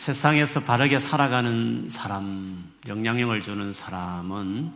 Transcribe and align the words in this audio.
세상에서 0.00 0.64
바르게 0.64 0.98
살아가는 0.98 1.90
사람, 1.90 2.72
영향력을 2.88 3.38
주는 3.42 3.74
사람은 3.74 4.72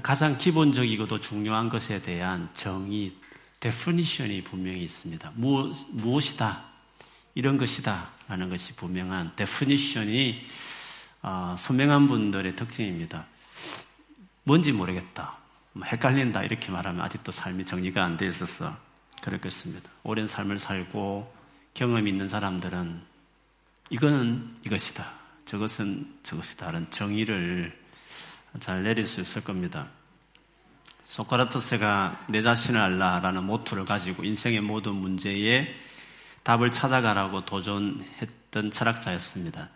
가장 0.00 0.38
기본적이고도 0.38 1.18
중요한 1.18 1.68
것에 1.68 2.00
대한 2.02 2.48
정의, 2.52 3.16
definition이 3.58 4.44
분명히 4.44 4.84
있습니다. 4.84 5.32
무엇, 5.34 5.74
무엇이다, 5.90 6.62
이런 7.34 7.58
것이다, 7.58 8.10
라는 8.28 8.48
것이 8.48 8.76
분명한 8.76 9.32
definition이 9.34 10.44
어, 11.22 11.56
선명한 11.58 12.06
분들의 12.06 12.54
특징입니다. 12.54 13.26
뭔지 14.44 14.70
모르겠다. 14.70 15.36
뭐 15.72 15.84
헷갈린다. 15.84 16.44
이렇게 16.44 16.70
말하면 16.70 17.00
아직도 17.04 17.32
삶이 17.32 17.64
정리가 17.64 18.04
안 18.04 18.16
돼 18.16 18.28
있어서 18.28 18.72
그렇겠습니다. 19.20 19.90
오랜 20.04 20.28
삶을 20.28 20.60
살고 20.60 21.34
경험 21.74 22.06
있는 22.06 22.28
사람들은 22.28 23.05
이거는 23.90 24.56
이것이다. 24.64 25.12
저것은 25.44 26.18
저것이다. 26.22 26.66
라는 26.66 26.90
정의를 26.90 27.78
잘 28.58 28.82
내릴 28.82 29.06
수 29.06 29.20
있을 29.20 29.44
겁니다. 29.44 29.88
소크라테스가 31.04 32.26
내 32.28 32.42
자신을 32.42 32.80
알라라는 32.80 33.44
모토를 33.44 33.84
가지고 33.84 34.24
인생의 34.24 34.60
모든 34.60 34.96
문제에 34.96 35.74
답을 36.42 36.72
찾아가라고 36.72 37.44
도전했던 37.44 38.70
철학자였습니다. 38.72 39.68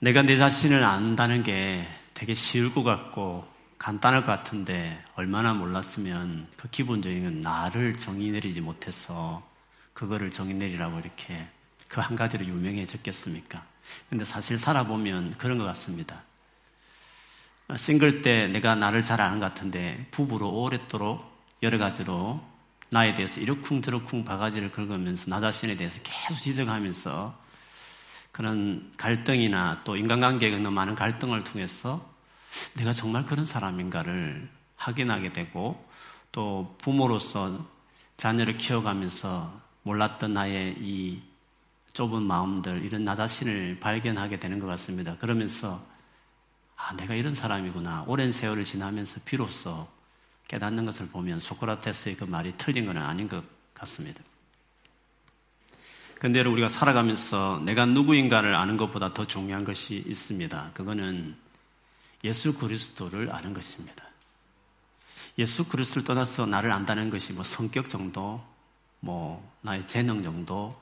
내가 0.00 0.22
내 0.22 0.36
자신을 0.36 0.84
안다는 0.84 1.42
게 1.42 1.88
되게 2.12 2.34
쉬울 2.34 2.72
것 2.72 2.84
같고 2.84 3.48
간단할 3.78 4.22
것 4.22 4.32
같은데 4.32 5.02
얼마나 5.14 5.54
몰랐으면 5.54 6.48
그 6.56 6.68
기본적인 6.68 7.40
나를 7.40 7.96
정의 7.96 8.30
내리지 8.30 8.60
못해서 8.60 9.46
그거를 9.94 10.30
정의 10.30 10.54
내리라고 10.54 10.98
이렇게 10.98 11.48
그 11.88 12.00
한 12.00 12.16
가지로 12.16 12.44
유명해졌겠습니까? 12.44 13.64
근데 14.10 14.24
사실 14.24 14.58
살아보면 14.58 15.34
그런 15.38 15.58
것 15.58 15.64
같습니다. 15.64 16.22
싱글 17.76 18.22
때 18.22 18.48
내가 18.48 18.74
나를 18.74 19.02
잘 19.02 19.20
아는 19.20 19.40
것 19.40 19.46
같은데 19.46 20.06
부부로 20.10 20.50
오랫도록 20.50 21.38
여러 21.62 21.76
가지로 21.78 22.42
나에 22.90 23.14
대해서 23.14 23.40
이러쿵저러쿵 23.40 24.24
바가지를 24.24 24.70
긁으면서 24.70 25.28
나 25.28 25.40
자신에 25.40 25.76
대해서 25.76 26.00
계속 26.02 26.40
지적하면서 26.40 27.38
그런 28.32 28.92
갈등이나 28.96 29.82
또 29.84 29.96
인간관계에 29.96 30.50
있는 30.50 30.72
많은 30.72 30.94
갈등을 30.94 31.44
통해서 31.44 32.08
내가 32.74 32.92
정말 32.92 33.26
그런 33.26 33.44
사람인가를 33.44 34.48
확인하게 34.76 35.32
되고 35.32 35.86
또 36.32 36.76
부모로서 36.78 37.66
자녀를 38.16 38.56
키워가면서 38.56 39.60
몰랐던 39.82 40.32
나의 40.32 40.76
이 40.78 41.20
좁은 41.92 42.22
마음들, 42.22 42.84
이런 42.84 43.04
나 43.04 43.14
자신을 43.14 43.78
발견하게 43.80 44.38
되는 44.38 44.58
것 44.58 44.66
같습니다. 44.66 45.16
그러면서, 45.16 45.84
아, 46.76 46.94
내가 46.96 47.14
이런 47.14 47.34
사람이구나. 47.34 48.04
오랜 48.06 48.32
세월을 48.32 48.64
지나면서 48.64 49.20
비로소 49.24 49.88
깨닫는 50.46 50.86
것을 50.86 51.08
보면 51.08 51.40
소크라테스의 51.40 52.16
그 52.16 52.24
말이 52.24 52.54
틀린 52.56 52.86
건 52.86 52.96
아닌 52.98 53.28
것 53.28 53.44
같습니다. 53.74 54.22
근데 56.18 56.40
우리가 56.40 56.68
살아가면서 56.68 57.60
내가 57.64 57.86
누구인가를 57.86 58.54
아는 58.54 58.76
것보다 58.76 59.14
더 59.14 59.26
중요한 59.26 59.64
것이 59.64 60.02
있습니다. 60.06 60.72
그거는 60.74 61.36
예수 62.24 62.54
그리스도를 62.54 63.32
아는 63.32 63.54
것입니다. 63.54 64.04
예수 65.38 65.64
그리스도를 65.64 66.04
떠나서 66.04 66.46
나를 66.46 66.72
안다는 66.72 67.10
것이 67.10 67.32
뭐 67.32 67.44
성격 67.44 67.88
정도, 67.88 68.44
뭐 68.98 69.48
나의 69.60 69.86
재능 69.86 70.24
정도, 70.24 70.80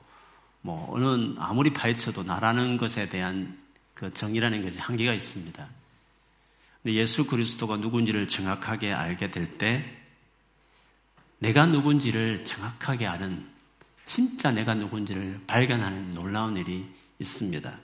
뭐 0.67 0.85
어느 0.91 1.33
아무리 1.37 1.71
파헤쳐도 1.71 2.23
나라는 2.23 2.75
것에 2.75 3.07
대한 3.07 3.57
그 3.93 4.11
정의라는 4.13 4.63
것이 4.63 4.79
한계가 4.79 5.13
있습니다. 5.13 5.65
근데 6.83 6.95
예수 6.95 7.25
그리스도가 7.25 7.77
누군지를 7.77 8.27
정확하게 8.27 8.91
알게 8.91 9.31
될 9.31 9.57
때 9.57 9.85
내가 11.39 11.65
누군지를 11.67 12.43
정확하게 12.43 13.07
아는 13.07 13.45
진짜 14.03 14.51
내가 14.51 14.73
누군지를 14.73 15.39
발견하는 15.47 16.11
놀라운 16.11 16.57
일이 16.57 16.85
있습니다. 17.19 17.79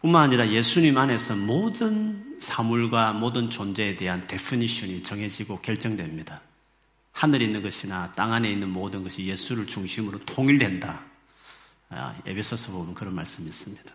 뿐만 0.00 0.24
아니라 0.24 0.48
예수님 0.48 0.98
안에서 0.98 1.36
모든 1.36 2.36
사물과 2.40 3.12
모든 3.12 3.48
존재에 3.48 3.94
대한 3.94 4.26
definition이 4.26 5.04
정해지고 5.04 5.60
결정됩니다. 5.60 6.40
하늘에 7.12 7.44
있는 7.44 7.62
것이나 7.62 8.10
땅 8.12 8.32
안에 8.32 8.50
있는 8.50 8.70
모든 8.70 9.04
것이 9.04 9.24
예수를 9.26 9.68
중심으로 9.68 10.18
통일된다. 10.26 11.15
아, 11.88 12.14
에베소서 12.26 12.72
보면 12.72 12.94
그런 12.94 13.14
말씀이 13.14 13.46
있습니다. 13.46 13.94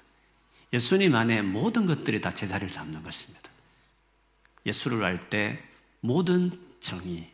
예수님 0.73 1.15
안에 1.15 1.41
모든 1.41 1.85
것들이 1.85 2.21
다 2.21 2.33
제자리를 2.33 2.69
잡는 2.69 3.03
것입니다. 3.03 3.49
예수를 4.65 5.03
알 5.03 5.29
때 5.29 5.61
모든 5.99 6.51
정의, 6.79 7.31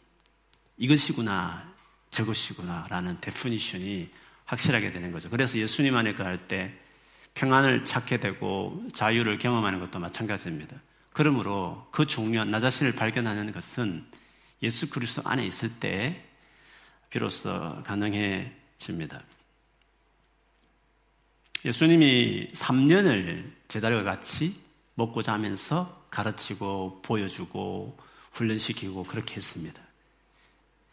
이것이구나, 0.78 1.74
저것이구나 2.10 2.88
라는 2.90 3.18
definition이 3.20 4.10
확실하게 4.46 4.92
되는 4.92 5.12
거죠. 5.12 5.30
그래서 5.30 5.58
예수님 5.58 5.96
안에 5.96 6.14
그할 6.14 6.48
때 6.48 6.74
평안을 7.36 7.86
찾게 7.86 8.20
되고 8.20 8.84
자유를 8.94 9.38
경험하는 9.38 9.80
것도 9.80 10.00
마찬가지입니다. 10.00 10.76
그러므로 11.14 11.88
그 11.92 12.06
중요한 12.06 12.50
나 12.50 12.60
자신을 12.60 12.94
발견하는 12.94 13.52
것은 13.52 14.06
예수 14.64 14.90
그리스도 14.90 15.22
안에 15.26 15.46
있을 15.46 15.70
때 15.80 16.24
비로소 17.10 17.82
가능해집니다. 17.86 19.22
예수님이 21.66 22.52
3년을 22.54 23.52
제자들과 23.68 24.04
같이 24.04 24.60
먹고 24.96 25.22
자면서 25.22 26.06
가르치고 26.10 27.02
보여주고 27.04 27.98
훈련시키고 28.32 29.04
그렇게 29.04 29.36
했습니다. 29.36 29.82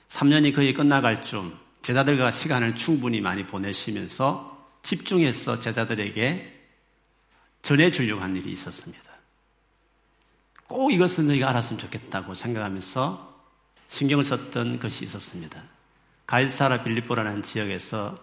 3년이 0.08 0.54
거의 0.54 0.72
끝나갈 0.74 1.22
쯤 1.22 1.56
제자들과 1.82 2.30
시간을 2.30 2.74
충분히 2.76 3.20
많이 3.20 3.46
보내시면서 3.46 4.54
집중해서 4.82 5.58
제자들에게 5.58 6.52
전해주려고 7.62 8.22
한 8.22 8.36
일이 8.36 8.52
있었습니다. 8.52 9.02
꼭 10.66 10.92
이것은 10.92 11.26
너희가 11.26 11.50
알았으면 11.50 11.78
좋겠다고 11.78 12.34
생각하면서 12.34 13.34
신경을 13.88 14.24
썼던 14.24 14.78
것이 14.78 15.04
있었습니다. 15.04 15.62
가이사라 16.26 16.82
빌리보라는 16.82 17.42
지역에서 17.42 18.16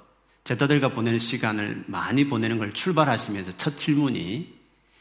제자들과 0.44 0.90
보내는 0.90 1.20
시간을 1.20 1.86
많이 1.88 2.28
보내는 2.28 2.58
걸 2.58 2.74
출발하시면서 2.74 3.58
첫 3.58 3.78
질문이 3.78 4.60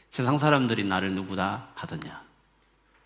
세상 0.09 0.37
사람들이 0.37 0.83
나를 0.83 1.13
누구다 1.13 1.69
하더냐. 1.75 2.23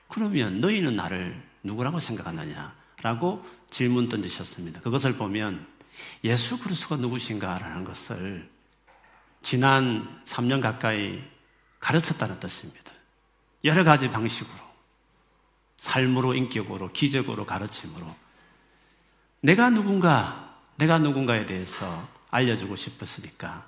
그러면 0.08 0.60
너희는 0.60 0.96
나를 0.96 1.42
누구라고 1.64 2.00
생각하느냐? 2.00 2.76
라고 3.02 3.46
질문 3.70 4.10
던지셨습니다. 4.10 4.82
그것을 4.82 5.16
보면 5.16 5.66
예수 6.24 6.60
그리스도가 6.60 6.98
누구신가라는 6.98 7.84
것을 7.84 8.50
지난 9.42 10.22
3년 10.26 10.62
가까이 10.62 11.22
가르쳤다는 11.80 12.40
뜻입니다. 12.40 12.92
여러 13.64 13.84
가지 13.84 14.10
방식으로 14.10 14.66
삶으로, 15.78 16.34
인격으로, 16.34 16.88
기적으로, 16.90 17.46
가르침으로 17.46 18.16
내가 19.42 19.70
누군가, 19.70 20.58
내가 20.78 20.98
누군가에 20.98 21.46
대해서 21.46 22.08
알려주고 22.36 22.76
싶었으니까 22.76 23.68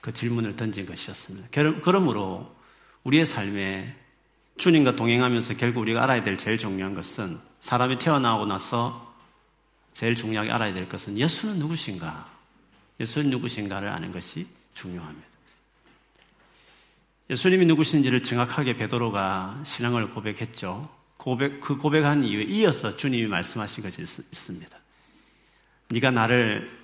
그 0.00 0.12
질문을 0.12 0.56
던진 0.56 0.86
것이었습니다. 0.86 1.48
그러므로 1.50 2.54
우리의 3.04 3.24
삶에 3.24 3.96
주님과 4.56 4.96
동행하면서 4.96 5.54
결국 5.56 5.80
우리가 5.80 6.02
알아야 6.04 6.22
될 6.22 6.36
제일 6.36 6.58
중요한 6.58 6.94
것은 6.94 7.40
사람이 7.60 7.98
태어나고 7.98 8.46
나서 8.46 9.14
제일 9.92 10.14
중요하게 10.14 10.50
알아야 10.50 10.74
될 10.74 10.88
것은 10.88 11.18
예수는 11.18 11.58
누구신가? 11.58 12.32
예수는 13.00 13.30
누구신가를 13.30 13.88
아는 13.88 14.12
것이 14.12 14.46
중요합니다. 14.74 15.26
예수님이 17.30 17.64
누구신지를 17.66 18.22
정확하게 18.22 18.76
베드로가 18.76 19.62
신앙을 19.64 20.10
고백했죠. 20.10 20.90
고백, 21.16 21.60
그 21.60 21.76
고백한 21.76 22.24
이후에 22.24 22.44
이어서 22.44 22.96
주님이 22.96 23.26
말씀하신 23.28 23.82
것이 23.82 24.02
있 24.02 24.06
습니다. 24.06 24.78
네가 25.88 26.10
나를 26.10 26.83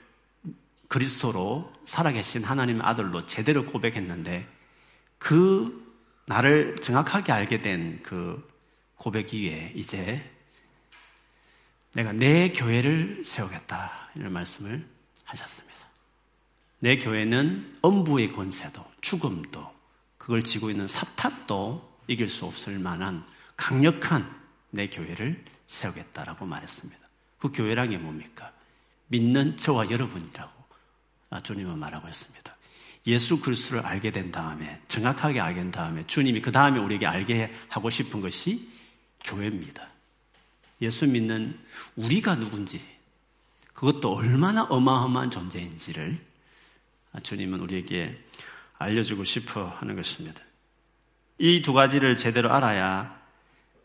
그리스도로 0.91 1.73
살아계신 1.87 2.43
하나님의 2.43 2.83
아들로 2.83 3.25
제대로 3.25 3.65
고백했는데 3.65 4.47
그 5.19 5.89
나를 6.27 6.77
정확하게 6.77 7.33
알게 7.33 7.59
된 7.61 8.01
그 8.03 8.51
고백 8.97 9.33
이후에 9.33 9.73
이제 9.75 10.21
내가 11.95 12.13
내 12.13 12.53
교회를 12.53 13.23
세우겠다. 13.25 14.11
이런 14.15 14.33
말씀을 14.33 14.87
하셨습니다. 15.25 15.71
내 16.81 16.99
교회는 16.99 17.79
엄부의 17.83 18.33
권세도, 18.33 18.85
죽음도, 19.01 19.73
그걸 20.19 20.43
지고 20.43 20.71
있는 20.71 20.87
사탄도 20.87 21.99
이길 22.09 22.29
수 22.29 22.45
없을 22.45 22.79
만한 22.79 23.25
강력한 23.57 24.31
내 24.71 24.89
교회를 24.89 25.45
세우겠다라고 25.67 26.45
말했습니다. 26.45 27.01
그 27.39 27.51
교회란 27.53 27.91
게 27.91 27.99
뭡니까? 27.99 28.53
믿는 29.09 29.57
저와 29.57 29.91
여러분이라고 29.91 30.60
주님은 31.39 31.79
말하고 31.79 32.09
있습니다. 32.09 32.57
예수 33.07 33.41
그리스도를 33.41 33.87
알게 33.87 34.11
된 34.11 34.33
다음에 34.33 34.81
정확하게 34.89 35.41
알게 35.41 35.61
된 35.61 35.71
다음에 35.71 36.05
주님이 36.07 36.41
그 36.41 36.51
다음에 36.51 36.81
우리에게 36.81 37.07
알게 37.07 37.55
하고 37.69 37.89
싶은 37.89 38.21
것이 38.21 38.69
교회입니다. 39.25 39.87
예수 40.83 41.07
믿는 41.07 41.59
우리가 41.97 42.35
누군지 42.35 42.81
그것도 43.75 44.15
얼마나 44.15 44.65
어마어마한 44.65 45.31
존재인지를 45.31 46.19
주님은 47.23 47.61
우리에게 47.61 48.23
알려주고 48.79 49.25
싶어 49.25 49.67
하는 49.67 49.97
것입니다. 49.97 50.43
이 51.39 51.63
두 51.63 51.73
가지를 51.73 52.17
제대로 52.17 52.53
알아야 52.53 53.19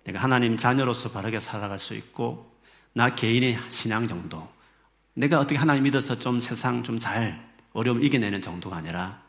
내가 0.04 0.20
하나님 0.20 0.58
자녀로서 0.58 1.12
바르게 1.12 1.40
살아갈 1.40 1.80
수 1.80 1.94
있고 1.96 2.60
나 2.94 3.16
개인의 3.16 3.58
신앙 3.70 4.08
정도 4.08 4.52
내가 5.16 5.40
어떻게 5.40 5.58
하나님 5.58 5.84
믿어서 5.84 6.20
좀 6.20 6.40
세상 6.40 6.84
좀 6.84 7.00
잘 7.00 7.56
어려움 7.76 8.02
이겨내는 8.02 8.42
정도가 8.42 8.78
아니라 8.78 9.22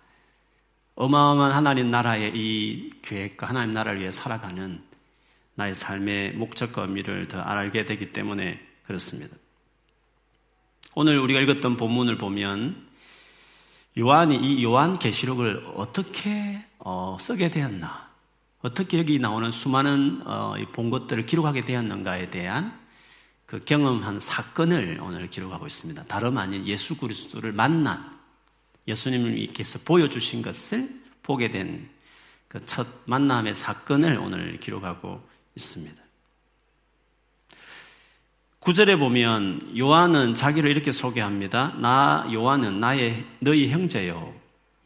어마어마한 0.95 1.53
하나님 1.53 1.91
나라의 1.91 2.33
이 2.35 2.91
계획과 3.03 3.49
하나님 3.49 3.75
나라를 3.75 4.01
위해 4.01 4.11
살아가는 4.11 4.81
나의 5.57 5.75
삶의 5.75 6.35
목적과 6.35 6.83
의미를 6.83 7.29
더 7.29 7.41
알게 7.41 7.85
되기 7.87 8.13
때문에 8.13 8.61
그렇습니다. 8.85 9.37
오늘 10.95 11.19
우리가 11.19 11.41
읽었던 11.41 11.77
본문을 11.77 12.17
보면 12.19 12.87
요한이 13.99 14.37
이 14.37 14.65
요한 14.65 14.99
계시록을 14.99 15.67
어떻게 15.75 16.59
어, 16.79 17.17
쓰게 17.19 17.51
되었나, 17.51 18.09
어떻게 18.63 18.99
여기 18.99 19.19
나오는 19.19 19.51
수많은 19.51 20.23
어, 20.25 20.55
본 20.73 20.91
것들을 20.91 21.27
기록하게 21.27 21.63
되었는가에 21.63 22.31
대한 22.31 22.79
그 23.47 23.61
경험한 23.61 24.21
사건을 24.21 24.99
오늘 25.01 25.31
기록하고 25.31 25.67
있습니다. 25.67 26.05
다름 26.05 26.37
아닌 26.39 26.67
예수 26.67 26.97
그리스도를 26.97 27.53
만난 27.53 28.19
예수님께서 28.87 29.79
보여주신 29.85 30.43
것을 30.43 31.03
보게 31.23 31.51
된 31.51 31.97
그 32.49 32.65
첫 32.65 32.87
만남의 33.07 33.55
사건을 33.55 34.17
오늘 34.19 34.59
기록하고 34.61 35.23
있습니다. 35.57 36.03
구절에 38.61 38.97
보면 38.97 39.77
요한은 39.77 40.35
자기를 40.35 40.71
이렇게 40.71 40.91
소개합니다. 40.91 41.75
나 41.79 42.29
요한은 42.33 42.81
나의 42.81 43.25
너희 43.41 43.69
형제요 43.69 44.35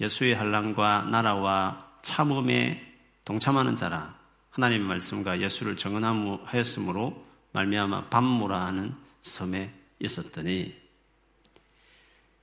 예수의 0.00 0.34
한란과 0.34 1.08
나라와 1.10 1.86
참음에 2.02 2.86
동참하는 3.24 3.76
자라 3.76 4.14
하나님의 4.50 4.86
말씀과 4.86 5.40
예수를 5.40 5.76
정언하였으므로 5.76 7.24
말미암아 7.52 8.08
밤모라 8.08 8.66
하는 8.66 8.94
섬에 9.22 9.72
있었더니 9.98 10.74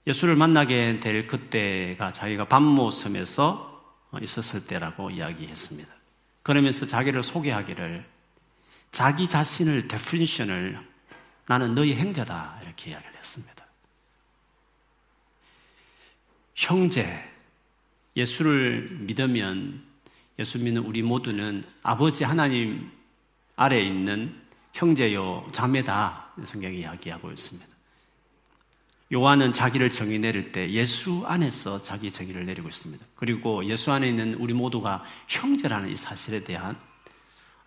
예수를 0.06 0.36
만나게 0.36 1.00
될 1.00 1.28
그때가 1.28 2.14
자기가 2.14 2.46
밤모 2.46 2.92
섬에서 2.92 3.76
있었을 4.22 4.66
때라고 4.66 5.10
이야기했습니다. 5.10 5.94
그러면서 6.44 6.86
자기를 6.86 7.24
소개하기를 7.24 8.06
자기 8.92 9.28
자신을 9.28 9.88
데피니션을 9.90 10.80
나는 11.46 11.76
너희 11.76 11.94
행자다 11.94 12.62
이렇게 12.64 12.92
이야기를 12.92 13.18
했습니다. 13.18 13.66
형제 16.56 17.06
예수를 18.16 18.90
믿으면 19.02 19.84
예수 20.40 20.60
믿는 20.60 20.84
우리 20.84 21.02
모두는 21.02 21.64
아버지 21.84 22.24
하나님 22.24 22.92
아래에 23.56 23.82
있는 23.82 24.47
형제요 24.78 25.44
자매다 25.52 26.34
성경이 26.46 26.82
이야기하고 26.82 27.32
있습니다. 27.32 27.68
요한은 29.12 29.52
자기를 29.52 29.90
정의 29.90 30.20
내릴 30.20 30.52
때 30.52 30.70
예수 30.70 31.24
안에서 31.26 31.82
자기 31.82 32.12
정의를 32.12 32.46
내리고 32.46 32.68
있습니다. 32.68 33.04
그리고 33.16 33.66
예수 33.66 33.92
안에 33.92 34.08
있는 34.08 34.36
우리 34.36 34.54
모두가 34.54 35.04
형제라는 35.28 35.90
이 35.90 35.96
사실에 35.96 36.44
대한 36.44 36.78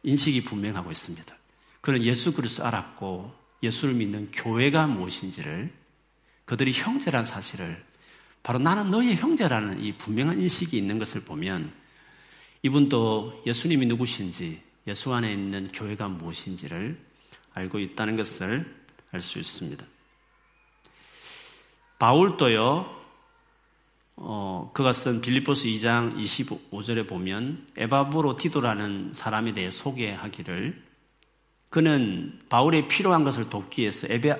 인식이 0.05 0.45
분명하고 0.45 0.93
있습니다. 0.93 1.35
그는 1.81 2.05
예수 2.05 2.33
그리스도 2.33 2.65
알았고 2.65 3.35
예수를 3.63 3.95
믿는 3.95 4.31
교회가 4.31 4.87
무엇인지를 4.87 5.73
그들이 6.45 6.73
형제란 6.73 7.25
사실을 7.25 7.85
바로 8.45 8.61
나는 8.61 8.91
너의 8.91 9.17
형제라는 9.17 9.83
이 9.83 9.97
분명한 9.97 10.39
인식이 10.39 10.77
있는 10.77 10.99
것을 10.99 11.23
보면 11.23 11.73
이분도 12.63 13.43
예수님이 13.47 13.87
누구신지 13.87 14.70
예수 14.87 15.13
안에 15.13 15.33
있는 15.33 15.71
교회가 15.73 16.09
무엇인지를 16.09 16.99
알고 17.55 17.79
있다는 17.79 18.17
것을 18.17 18.81
알 19.13 19.21
수 19.21 19.39
있습니다. 19.39 19.85
바울도요, 21.99 23.01
어, 24.17 24.71
그가 24.73 24.93
쓴 24.93 25.21
빌리포스 25.21 25.67
2장 25.69 26.17
25절에 26.17 27.09
보면 27.09 27.67
에바브로 27.77 28.37
디도라는 28.37 29.13
사람에 29.13 29.53
대해 29.53 29.71
소개하기를 29.71 30.83
그는 31.69 32.41
바울의 32.49 32.89
필요한 32.89 33.25
것을 33.25 33.49
돕기 33.51 33.83
위해서 33.83 34.07
에베, 34.11 34.35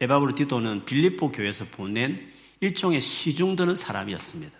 에바브로 0.00 0.34
디도는 0.34 0.84
빌리포 0.84 1.32
교회에서 1.32 1.66
보낸 1.66 2.30
일종의 2.60 3.00
시중 3.00 3.56
드는 3.56 3.76
사람이었습니다. 3.76 4.56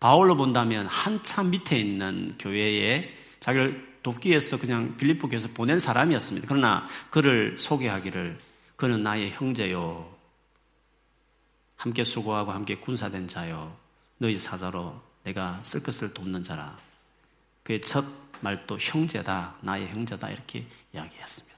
바울로 0.00 0.36
본다면 0.36 0.86
한참 0.86 1.50
밑에 1.50 1.78
있는 1.78 2.32
교회에 2.38 3.14
자기를 3.40 3.98
돕기 4.02 4.30
위해서 4.30 4.58
그냥 4.58 4.96
빌리포 4.96 5.28
교회에서 5.28 5.48
보낸 5.48 5.80
사람이었습니다. 5.80 6.46
그러나 6.48 6.88
그를 7.10 7.58
소개하기를 7.58 8.38
그는 8.76 9.02
나의 9.02 9.30
형제요. 9.30 10.16
함께 11.76 12.04
수고하고 12.04 12.52
함께 12.52 12.76
군사된 12.76 13.28
자요. 13.28 13.76
너희 14.18 14.38
사자로 14.38 15.00
내가 15.24 15.60
쓸 15.62 15.82
것을 15.82 16.14
돕는 16.14 16.42
자라. 16.42 16.78
그의 17.62 17.80
첫 17.80 18.04
말도 18.40 18.78
형제다. 18.78 19.56
나의 19.60 19.88
형제다. 19.88 20.30
이렇게 20.30 20.64
이야기했습니다. 20.94 21.56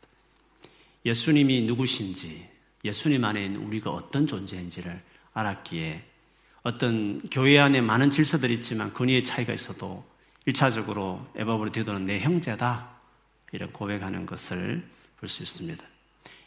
예수님이 1.05 1.63
누구신지, 1.63 2.49
예수님 2.85 3.25
안에 3.25 3.47
있는 3.47 3.63
우리가 3.63 3.91
어떤 3.91 4.27
존재인지를 4.27 5.01
알았기에 5.33 6.05
어떤 6.63 7.21
교회 7.31 7.59
안에 7.59 7.81
많은 7.81 8.11
질서들이 8.11 8.55
있지만 8.55 8.93
근위의 8.93 9.25
차이가 9.25 9.53
있어도 9.53 10.05
1차적으로 10.47 11.27
에바브로 11.37 11.71
디도는 11.71 12.07
내 12.07 12.21
형제다. 12.21 12.89
이런 13.53 13.71
고백하는 13.73 14.27
것을 14.27 14.89
볼 15.19 15.29
수 15.29 15.43
있습니다. 15.43 15.85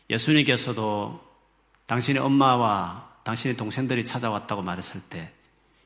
예수님께서도 0.09 1.23
당신의 1.85 2.21
엄마와 2.21 3.19
당신의 3.23 3.55
동생들이 3.55 4.03
찾아왔다고 4.05 4.61
말했을 4.61 5.01
때 5.09 5.31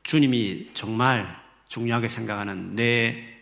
주님이 0.04 0.70
정말 0.72 1.38
중요하게 1.68 2.08
생각하는 2.08 2.74
내 2.74 3.36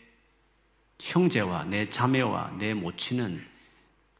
형제와 1.00 1.64
내 1.64 1.88
자매와 1.88 2.56
내 2.58 2.74
모친은 2.74 3.46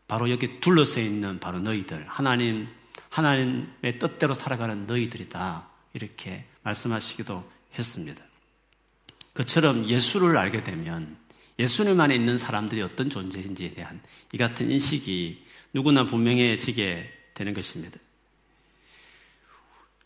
바로 0.07 0.31
여기 0.31 0.61
둘러서 0.61 1.01
있는 1.01 1.41
바로 1.41 1.59
너희들, 1.59 2.07
하나님, 2.09 2.69
하나님의 3.09 3.99
뜻대로 3.99 4.35
살아가는 4.35 4.85
너희들이다. 4.85 5.67
이렇게 5.95 6.45
말씀하시기도 6.63 7.51
했습니다. 7.77 8.23
그처럼 9.37 9.87
예수를 9.87 10.39
알게 10.39 10.63
되면 10.63 11.15
예수님 11.59 12.01
안에 12.01 12.15
있는 12.15 12.39
사람들이 12.39 12.81
어떤 12.81 13.11
존재인지에 13.11 13.75
대한 13.75 14.01
이 14.33 14.39
같은 14.39 14.71
인식이 14.71 15.45
누구나 15.75 16.07
분명해지게 16.07 17.13
되는 17.35 17.53
것입니다. 17.53 17.99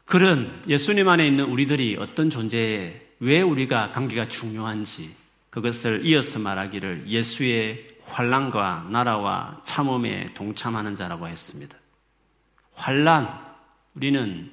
그런 0.04 0.60
예수님 0.66 1.08
안에 1.08 1.28
있는 1.28 1.44
우리들이 1.44 1.96
어떤 1.96 2.28
존재에 2.28 3.00
왜 3.20 3.40
우리가 3.40 3.92
관계가 3.92 4.26
중요한지 4.26 5.14
그것을 5.50 6.04
이어서 6.06 6.40
말하기를 6.40 7.04
예수의 7.06 7.98
환란과 8.02 8.88
나라와 8.90 9.62
참음에 9.64 10.26
동참하는 10.34 10.96
자라고 10.96 11.28
했습니다. 11.28 11.78
환란 12.74 13.28
우리는 13.94 14.50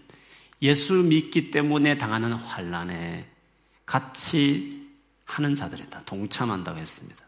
예수 0.61 0.93
믿기 0.93 1.49
때문에 1.49 1.97
당하는 1.97 2.33
환란에 2.33 3.36
같이 3.87 4.85
하는 5.25 5.55
자들이다. 5.55 6.03
동참한다고 6.05 6.77
했습니다. 6.77 7.25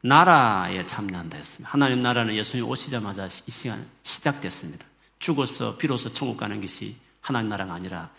나라에 0.00 0.84
참여한다 0.84 1.36
했습니다. 1.36 1.70
하나님 1.70 2.00
나라는 2.00 2.34
예수님 2.34 2.66
오시자마자 2.66 3.26
이 3.26 3.50
시간 3.50 3.86
시작됐습니다. 4.02 4.84
죽어서 5.18 5.76
비로소 5.76 6.12
천국 6.12 6.36
가는 6.36 6.60
것이 6.60 6.96
하나님 7.20 7.48
나라가 7.50 7.74
아니라 7.74 8.10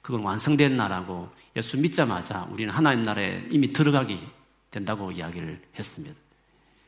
그건 0.00 0.22
완성된 0.22 0.76
나라고 0.76 1.30
예수 1.56 1.76
믿자마자 1.78 2.46
우리는 2.50 2.72
하나님 2.72 3.02
나라에 3.02 3.46
이미 3.50 3.68
들어가게 3.68 4.18
된다고 4.70 5.12
이야기를 5.12 5.60
했습니다. 5.78 6.18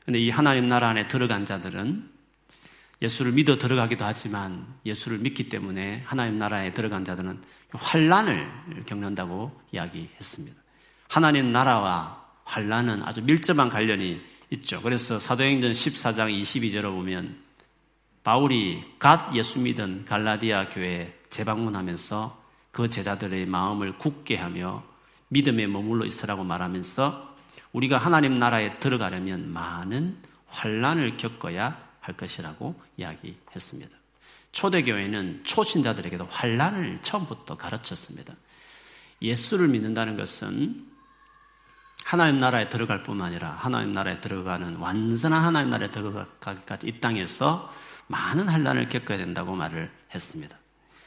근데 0.04 0.20
이 0.20 0.30
하나님 0.30 0.68
나라 0.68 0.88
안에 0.90 1.08
들어간 1.08 1.44
자들은 1.44 2.13
예수를 3.02 3.32
믿어 3.32 3.58
들어가기도 3.58 4.04
하지만 4.04 4.66
예수를 4.86 5.18
믿기 5.18 5.48
때문에 5.48 6.02
하나님 6.06 6.38
나라에 6.38 6.72
들어간 6.72 7.04
자들은 7.04 7.40
환란을 7.72 8.84
겪는다고 8.86 9.60
이야기했습니다. 9.72 10.56
하나님 11.08 11.52
나라와 11.52 12.24
환란은 12.44 13.02
아주 13.02 13.22
밀접한 13.22 13.68
관련이 13.68 14.20
있죠. 14.50 14.80
그래서 14.82 15.18
사도행전 15.18 15.72
14장 15.72 16.40
22절을 16.40 16.82
보면 16.82 17.36
바울이 18.22 18.82
갓 18.98 19.34
예수 19.34 19.60
믿은 19.60 20.04
갈라디아 20.04 20.68
교회에 20.68 21.14
재방문하면서 21.30 22.44
그 22.70 22.88
제자들의 22.88 23.46
마음을 23.46 23.98
굳게 23.98 24.36
하며 24.36 24.82
믿음에 25.28 25.66
머물러 25.66 26.04
있으라고 26.06 26.44
말하면서 26.44 27.34
우리가 27.72 27.98
하나님 27.98 28.38
나라에 28.38 28.78
들어가려면 28.78 29.52
많은 29.52 30.16
환란을 30.46 31.16
겪어야 31.16 31.83
할 32.04 32.14
것이라고 32.16 32.78
이야기했습니다. 32.98 33.96
초대교회는 34.52 35.42
초신자들에게도 35.44 36.26
환란을 36.26 37.00
처음부터 37.00 37.56
가르쳤습니다. 37.56 38.34
예수를 39.22 39.68
믿는다는 39.68 40.14
것은 40.14 40.86
하나님 42.04 42.38
나라에 42.38 42.68
들어갈 42.68 43.02
뿐만 43.02 43.28
아니라 43.28 43.50
하나님 43.50 43.92
나라에 43.92 44.20
들어가는 44.20 44.76
완전한 44.76 45.42
하나님 45.42 45.70
나라에 45.70 45.88
들어가기까지 45.88 46.86
이 46.86 47.00
땅에서 47.00 47.72
많은 48.08 48.50
환란을 48.50 48.86
겪어야 48.88 49.16
된다고 49.16 49.56
말을 49.56 49.90
했습니다. 50.14 50.58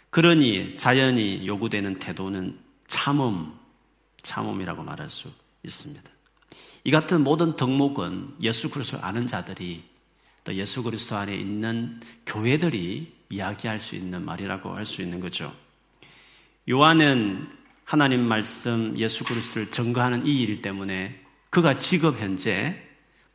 그러니 0.10 0.78
자연히 0.78 1.46
요구되는 1.46 2.00
태도는 2.00 2.60
참음, 2.88 3.54
참음이라고 4.24 4.82
말할 4.82 5.12
수 5.12 5.32
있습니다. 5.62 6.10
이 6.86 6.90
같은 6.90 7.24
모든 7.24 7.56
덕목은 7.56 8.38
예수 8.42 8.72
그리스도를 8.72 9.06
아는 9.06 9.28
자들이 9.28 9.97
또 10.48 10.56
예수 10.56 10.82
그리스도 10.82 11.18
안에 11.18 11.36
있는 11.36 12.00
교회들이 12.26 13.12
이야기할 13.30 13.80
수 13.80 13.96
있는 13.98 14.24
말이라고 14.24 14.74
할 14.74 14.86
수 14.86 15.02
있는 15.02 15.20
거죠. 15.20 15.54
요한은 16.70 17.50
하나님 17.84 18.22
말씀 18.26 18.98
예수 18.98 19.26
그리스도를 19.26 19.70
증거하는 19.72 20.26
이 20.26 20.44
일 20.44 20.62
때문에 20.62 21.22
그가 21.50 21.76
지금 21.76 22.18
현재 22.18 22.82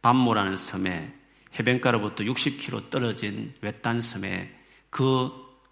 밤모라는 0.00 0.56
섬에 0.56 1.12
해변가로부터 1.58 2.24
60km 2.24 2.88
떨어진 2.88 3.52
외딴 3.60 4.00
섬에 4.00 4.50
그 4.88 5.30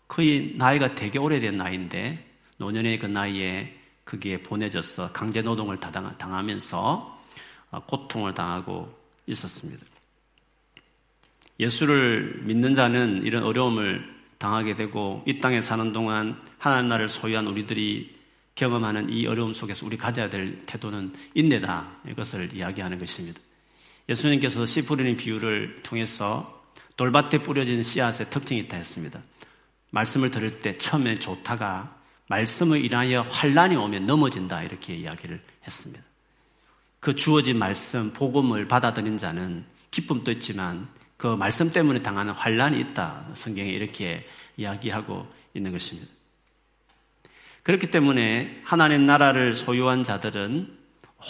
거의 0.08 0.52
나이가 0.58 0.94
되게 0.94 1.18
오래된 1.18 1.56
나이인데 1.56 2.22
노년의 2.58 2.98
그 2.98 3.06
나이에 3.06 3.78
그게 4.04 4.42
보내져서 4.42 5.12
강제 5.12 5.40
노동을 5.40 5.80
당하면서 5.80 7.18
고통을 7.86 8.34
당하고 8.34 8.94
있었습니다. 9.26 9.89
예수를 11.60 12.40
믿는 12.44 12.74
자는 12.74 13.22
이런 13.24 13.44
어려움을 13.44 14.02
당하게 14.38 14.74
되고 14.74 15.22
이 15.26 15.38
땅에 15.38 15.60
사는 15.60 15.92
동안 15.92 16.40
하나님 16.58 16.88
나라를 16.88 17.10
소유한 17.10 17.46
우리들이 17.46 18.18
경험하는 18.54 19.12
이 19.12 19.26
어려움 19.26 19.52
속에서 19.52 19.84
우리 19.84 19.98
가져야 19.98 20.30
될 20.30 20.64
태도는 20.64 21.12
인내다. 21.34 21.98
이것을 22.08 22.54
이야기하는 22.54 22.98
것입니다. 22.98 23.40
예수님께서 24.08 24.64
씨 24.64 24.86
뿌리는 24.86 25.16
비유를 25.16 25.82
통해서 25.82 26.64
돌밭에 26.96 27.42
뿌려진 27.42 27.82
씨앗의 27.82 28.30
특징이 28.30 28.60
있다 28.62 28.78
했습니다. 28.78 29.20
말씀을 29.90 30.30
들을 30.30 30.60
때 30.60 30.78
처음에 30.78 31.16
좋다가 31.16 31.94
말씀을 32.28 32.84
인하여 32.84 33.22
환란이 33.22 33.76
오면 33.76 34.06
넘어진다 34.06 34.62
이렇게 34.62 34.94
이야기를 34.94 35.42
했습니다. 35.66 36.02
그 37.00 37.14
주어진 37.14 37.58
말씀 37.58 38.12
복음을 38.12 38.66
받아들인 38.66 39.18
자는 39.18 39.64
기쁨도 39.90 40.30
있지만 40.32 40.88
그 41.20 41.26
말씀 41.26 41.70
때문에 41.70 42.00
당하는 42.00 42.32
환란이 42.32 42.80
있다. 42.80 43.26
성경에 43.34 43.68
이렇게 43.68 44.26
이야기하고 44.56 45.30
있는 45.52 45.70
것입니다. 45.70 46.10
그렇기 47.62 47.88
때문에 47.88 48.62
하나님 48.64 49.04
나라를 49.04 49.54
소유한 49.54 50.02
자들은 50.02 50.78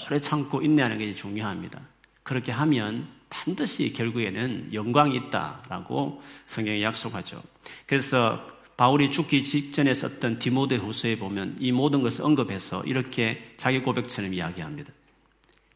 오래 0.07 0.21
참고 0.21 0.63
인내하는 0.63 0.97
것이 0.97 1.13
중요합니다. 1.13 1.81
그렇게 2.23 2.53
하면 2.53 3.09
반드시 3.31 3.93
결국에는 3.93 4.73
영광이 4.73 5.17
있다라고 5.17 6.23
성경이 6.47 6.85
약속하죠. 6.85 7.43
그래서 7.87 8.41
바울이 8.77 9.11
죽기 9.11 9.43
직전에 9.43 9.93
썼던 9.93 10.39
디모데 10.39 10.77
후서에 10.77 11.19
보면 11.19 11.57
이 11.59 11.73
모든 11.73 12.03
것을 12.03 12.25
언급해서 12.25 12.85
이렇게 12.85 13.55
자기 13.57 13.81
고백처럼 13.81 14.35
이야기합니다. 14.35 14.93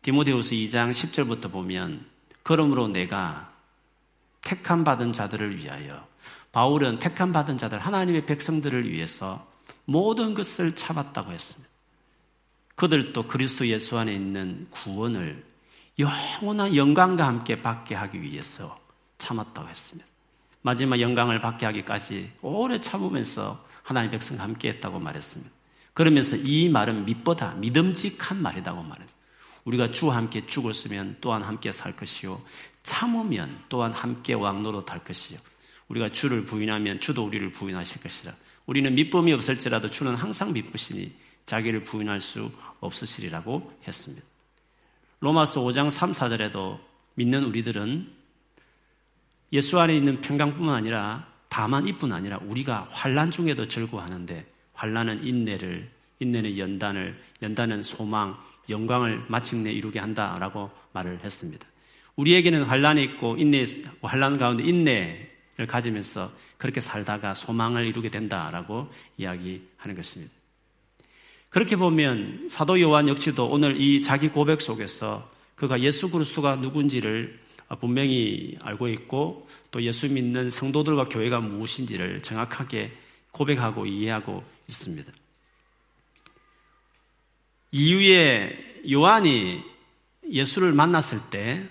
디모데 0.02 0.30
후서 0.30 0.54
2장 0.54 0.92
10절부터 0.92 1.50
보면 1.50 2.06
그러므로 2.44 2.86
내가 2.86 3.53
택함 4.44 4.84
받은 4.84 5.12
자들을 5.12 5.56
위하여 5.56 6.06
바울은 6.52 7.00
택함 7.00 7.32
받은 7.32 7.58
자들 7.58 7.78
하나님의 7.78 8.26
백성들을 8.26 8.90
위해서 8.90 9.46
모든 9.86 10.34
것을 10.34 10.74
참았다고 10.74 11.32
했습니다. 11.32 11.68
그들도 12.76 13.26
그리스도 13.26 13.66
예수 13.66 13.98
안에 13.98 14.14
있는 14.14 14.68
구원을 14.70 15.44
영원한 15.98 16.74
영광과 16.76 17.26
함께 17.26 17.62
받게 17.62 17.94
하기 17.94 18.22
위해서 18.22 18.78
참았다고 19.18 19.68
했습니다. 19.68 20.08
마지막 20.62 21.00
영광을 21.00 21.40
받게 21.40 21.66
하기까지 21.66 22.32
오래 22.42 22.80
참으면서 22.80 23.64
하나님 23.82 24.10
백성과 24.10 24.42
함께 24.42 24.70
했다고 24.70 24.98
말했습니다. 24.98 25.50
그러면서 25.92 26.36
이 26.36 26.68
말은 26.68 27.04
믿보다 27.04 27.54
믿음직한 27.54 28.42
말이라고 28.42 28.82
말합니다. 28.82 29.14
우리가 29.64 29.90
주와 29.90 30.16
함께 30.16 30.46
죽었으면 30.46 31.18
또한 31.20 31.42
함께 31.42 31.70
살 31.70 31.94
것이요. 31.94 32.42
참으면 32.84 33.64
또한 33.68 33.92
함께 33.92 34.34
왕노로 34.34 34.84
탈 34.84 35.02
것이요. 35.02 35.38
우리가 35.88 36.10
주를 36.10 36.44
부인하면 36.44 37.00
주도 37.00 37.24
우리를 37.24 37.50
부인하실 37.50 38.02
것이라. 38.02 38.32
우리는 38.66 38.94
믿음이 38.94 39.32
없을지라도 39.32 39.90
주는 39.90 40.14
항상 40.14 40.52
믿으시니 40.52 41.12
자기를 41.46 41.82
부인할 41.82 42.20
수 42.20 42.52
없으시리라고 42.80 43.72
했습니다. 43.86 44.24
로마서 45.20 45.62
5장 45.62 45.90
3, 45.90 46.12
4절에도 46.12 46.78
믿는 47.14 47.44
우리들은 47.44 48.12
예수 49.52 49.80
안에 49.80 49.96
있는 49.96 50.20
평강뿐만 50.20 50.74
아니라 50.74 51.26
다만 51.48 51.86
이뿐 51.86 52.12
아니라 52.12 52.38
우리가 52.42 52.88
환란 52.90 53.30
중에도 53.30 53.66
즐거워하는데 53.66 54.46
환란은 54.74 55.26
인내를 55.26 55.90
인내는 56.18 56.58
연단을 56.58 57.22
연단은 57.42 57.82
소망 57.82 58.36
영광을 58.68 59.24
마침내 59.28 59.72
이루게 59.72 59.98
한다라고 60.00 60.70
말을 60.92 61.20
했습니다. 61.22 61.66
우리에게는 62.16 62.64
환란이 62.64 63.02
있고 63.02 63.36
인내 63.36 63.64
환란 64.02 64.38
가운데 64.38 64.62
인내를 64.64 65.66
가지면서 65.66 66.32
그렇게 66.56 66.80
살다가 66.80 67.34
소망을 67.34 67.86
이루게 67.86 68.08
된다라고 68.08 68.88
이야기하는 69.18 69.94
것입니다. 69.96 70.32
그렇게 71.50 71.76
보면 71.76 72.48
사도 72.48 72.80
요한 72.80 73.08
역시도 73.08 73.48
오늘 73.48 73.80
이 73.80 74.02
자기 74.02 74.28
고백 74.28 74.60
속에서 74.60 75.30
그가 75.54 75.80
예수 75.80 76.10
그리스도가 76.10 76.56
누군지를 76.56 77.38
분명히 77.80 78.56
알고 78.60 78.88
있고 78.88 79.48
또 79.70 79.82
예수 79.82 80.08
믿는 80.10 80.50
성도들과 80.50 81.04
교회가 81.04 81.40
무엇인지를 81.40 82.22
정확하게 82.22 82.92
고백하고 83.30 83.86
이해하고 83.86 84.44
있습니다. 84.68 85.12
이후에 87.72 88.82
요한이 88.90 89.62
예수를 90.30 90.72
만났을 90.72 91.18
때 91.30 91.62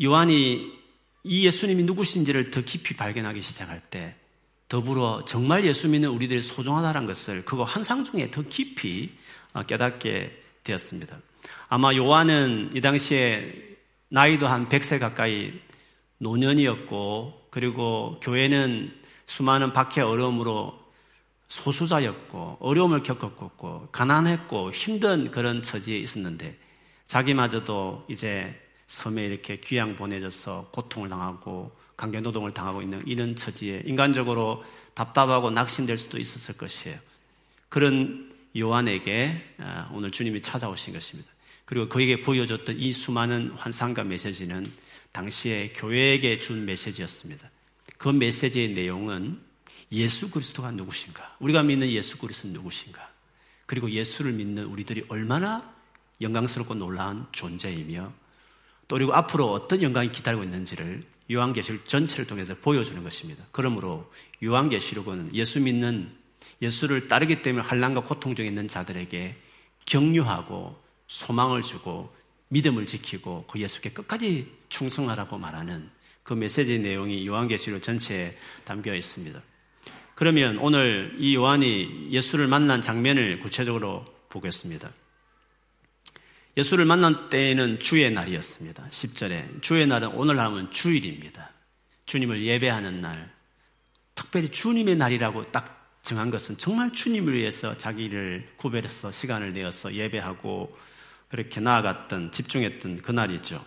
요한이 0.00 0.78
이 1.24 1.46
예수님이 1.46 1.82
누구신지를 1.82 2.50
더 2.50 2.60
깊이 2.62 2.94
발견하기 2.94 3.42
시작할 3.42 3.80
때 3.80 4.14
더불어 4.68 5.24
정말 5.26 5.64
예수 5.64 5.88
믿는 5.88 6.10
우리들이 6.10 6.42
소중하다는 6.42 7.06
것을 7.06 7.44
그거 7.44 7.64
환상 7.64 8.04
중에 8.04 8.30
더 8.30 8.42
깊이 8.42 9.10
어, 9.52 9.62
깨닫게 9.62 10.42
되었습니다. 10.62 11.18
아마 11.68 11.94
요한은 11.94 12.70
이 12.74 12.80
당시에 12.80 13.76
나이도 14.08 14.46
한 14.46 14.68
100세 14.68 14.98
가까이 14.98 15.52
노년이었고 16.18 17.48
그리고 17.50 18.20
교회는 18.22 18.94
수많은 19.26 19.72
박해 19.72 20.02
어려움으로 20.02 20.78
소수자였고 21.48 22.58
어려움을 22.60 23.02
겪었고 23.02 23.88
가난했고 23.90 24.70
힘든 24.72 25.30
그런 25.30 25.62
처지에 25.62 25.98
있었는데 25.98 26.58
자기마저도 27.06 28.06
이제 28.08 28.54
섬에 28.88 29.24
이렇게 29.24 29.60
귀양 29.60 29.94
보내져서 29.94 30.70
고통을 30.72 31.08
당하고 31.08 31.70
강제 31.96 32.20
노동을 32.20 32.52
당하고 32.52 32.82
있는 32.82 33.02
이런 33.06 33.36
처지에 33.36 33.82
인간적으로 33.84 34.64
답답하고 34.94 35.50
낙심될 35.50 35.98
수도 35.98 36.18
있었을 36.18 36.56
것이에요. 36.56 36.98
그런 37.68 38.32
요한에게 38.56 39.54
아, 39.58 39.90
오늘 39.92 40.10
주님이 40.10 40.42
찾아오신 40.42 40.94
것입니다. 40.94 41.30
그리고 41.64 41.88
그에게 41.88 42.22
보여줬던 42.22 42.78
이 42.78 42.92
수많은 42.92 43.50
환상과 43.50 44.04
메시지는 44.04 44.64
당시에 45.12 45.72
교회에게 45.74 46.38
준 46.38 46.64
메시지였습니다. 46.64 47.50
그 47.98 48.08
메시지의 48.08 48.70
내용은 48.70 49.38
예수 49.92 50.30
그리스도가 50.30 50.70
누구신가? 50.70 51.36
우리가 51.40 51.62
믿는 51.62 51.90
예수 51.90 52.18
그리스도는 52.18 52.54
누구신가? 52.54 53.06
그리고 53.66 53.90
예수를 53.90 54.32
믿는 54.32 54.64
우리들이 54.64 55.04
얼마나 55.08 55.74
영광스럽고 56.20 56.74
놀라운 56.74 57.26
존재이며 57.32 58.12
또 58.88 58.96
그리고 58.96 59.14
앞으로 59.14 59.52
어떤 59.52 59.82
영광이 59.82 60.08
기다리고 60.08 60.42
있는지를 60.42 61.02
요한계시록 61.30 61.86
전체를 61.86 62.26
통해서 62.26 62.54
보여주는 62.54 63.02
것입니다. 63.02 63.44
그러므로 63.52 64.10
요한계시록은 64.42 65.34
예수 65.34 65.60
믿는 65.60 66.10
예수를 66.62 67.06
따르기 67.06 67.42
때문에 67.42 67.64
환란과 67.64 68.02
고통 68.02 68.34
중에 68.34 68.46
있는 68.46 68.66
자들에게 68.66 69.36
격려하고 69.86 70.76
소망을 71.06 71.62
주고 71.62 72.12
믿음을 72.48 72.86
지키고 72.86 73.44
그 73.46 73.60
예수께 73.60 73.90
끝까지 73.90 74.50
충성하라고 74.70 75.36
말하는 75.36 75.90
그 76.22 76.32
메시지 76.32 76.78
내용이 76.78 77.26
요한계시록 77.26 77.82
전체에 77.82 78.36
담겨 78.64 78.94
있습니다. 78.94 79.40
그러면 80.14 80.58
오늘 80.58 81.14
이 81.18 81.34
요한이 81.34 82.08
예수를 82.10 82.48
만난 82.48 82.82
장면을 82.82 83.38
구체적으로 83.38 84.04
보겠습니다. 84.30 84.90
예수를 86.58 86.86
만난 86.86 87.30
때에는 87.30 87.78
주의 87.78 88.10
날이었습니다. 88.10 88.88
10절에. 88.90 89.62
주의 89.62 89.86
날은 89.86 90.08
오늘 90.08 90.40
하면 90.40 90.68
주일입니다. 90.72 91.50
주님을 92.06 92.42
예배하는 92.42 93.00
날. 93.00 93.32
특별히 94.16 94.48
주님의 94.48 94.96
날이라고 94.96 95.52
딱 95.52 96.00
정한 96.02 96.30
것은 96.30 96.58
정말 96.58 96.92
주님을 96.92 97.32
위해서 97.34 97.76
자기를 97.76 98.54
구별해서 98.56 99.12
시간을 99.12 99.52
내어서 99.52 99.94
예배하고 99.94 100.76
그렇게 101.28 101.60
나아갔던, 101.60 102.32
집중했던 102.32 103.02
그 103.02 103.12
날이죠. 103.12 103.64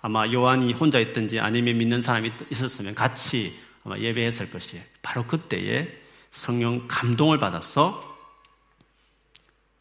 아마 0.00 0.26
요한이 0.26 0.72
혼자 0.72 0.98
있든지 0.98 1.38
아니면 1.38 1.76
믿는 1.76 2.00
사람이 2.00 2.32
있었으면 2.50 2.94
같이 2.94 3.58
아마 3.84 3.98
예배했을 3.98 4.50
것이에요. 4.50 4.82
바로 5.02 5.26
그때에 5.26 5.94
성령 6.30 6.86
감동을 6.88 7.38
받아서 7.38 8.16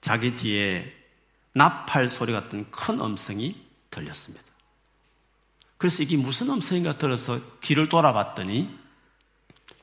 자기 0.02 0.34
뒤에 0.34 1.05
나팔 1.56 2.10
소리 2.10 2.34
같은 2.34 2.70
큰 2.70 3.00
음성이 3.00 3.56
들렸습니다. 3.90 4.44
그래서 5.78 6.04
이게 6.04 6.18
무슨 6.18 6.50
음성인가 6.50 6.98
들어서 6.98 7.40
뒤를 7.62 7.88
돌아봤더니 7.88 8.78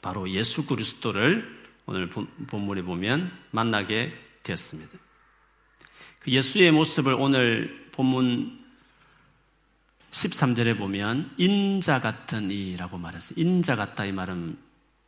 바로 0.02 0.30
예수 0.30 0.66
그리스도를 0.66 1.60
오늘 1.86 2.10
본문에 2.10 2.82
보면 2.82 3.32
만나게 3.50 4.12
되었습니다. 4.42 4.98
그 6.20 6.30
예수의 6.30 6.72
모습을 6.72 7.14
오늘 7.14 7.88
본문 7.92 8.62
13절에 10.10 10.76
보면 10.76 11.32
인자 11.38 12.02
같은 12.02 12.50
이라고 12.50 12.98
말했어요. 12.98 13.34
인자 13.36 13.76
같다 13.76 14.04
이 14.04 14.12
말은 14.12 14.58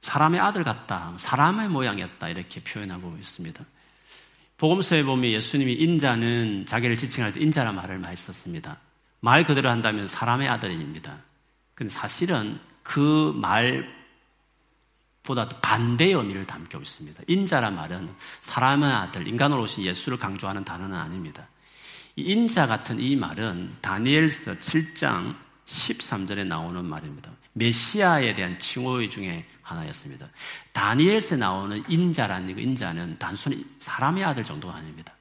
사람의 0.01 0.41
아들 0.41 0.65
같다, 0.65 1.15
사람의 1.19 1.69
모양이었다 1.69 2.29
이렇게 2.31 2.63
표현하고 2.63 3.17
있습니다. 3.19 3.65
복음서에 4.59 5.03
보면 5.03 5.31
예수님이 5.31 5.73
인자는 5.75 6.67
자기를 6.67 6.97
지칭할 6.97 7.33
때 7.33 7.41
인자란 7.41 7.75
말을 7.75 7.99
많이 7.99 8.17
썼습니다. 8.17 8.79
말 9.21 9.45
그대로 9.45 9.71
한다면 9.71 10.07
사람의 10.07 10.49
아들입니다. 10.49 11.19
근데 11.75 11.93
사실은 11.93 12.59
그 12.83 13.33
말보다 15.27 15.49
반대의 15.61 16.13
의미를 16.13 16.47
담고 16.47 16.79
있습니다. 16.79 17.23
인자란 17.27 17.75
말은 17.75 18.09
사람의 18.43 18.93
아들, 18.93 19.27
인간으로 19.27 19.63
오신 19.63 19.85
예수를 19.85 20.19
강조하는 20.19 20.65
단어는 20.65 20.97
아닙니다. 20.97 21.49
인자 22.17 22.67
같은 22.69 23.01
이 23.01 23.17
말은 23.17 23.79
다니엘서 23.81 24.59
7장 24.59 25.35
13절에 25.67 26.47
나오는 26.47 26.85
말입니다. 26.85 27.31
메시아에 27.55 28.35
대한 28.35 28.59
칭호 28.59 29.09
중에 29.09 29.47
하나였습니다. 29.65 30.29
다니엘서에 30.73 31.39
나오는 31.39 31.83
인자라는 31.89 32.55
그 32.55 32.61
인자는 32.61 33.19
단순히 33.19 33.65
사람의 33.79 34.25
아들 34.25 34.45
정도가 34.45 34.77
아닙니다. 34.77 35.13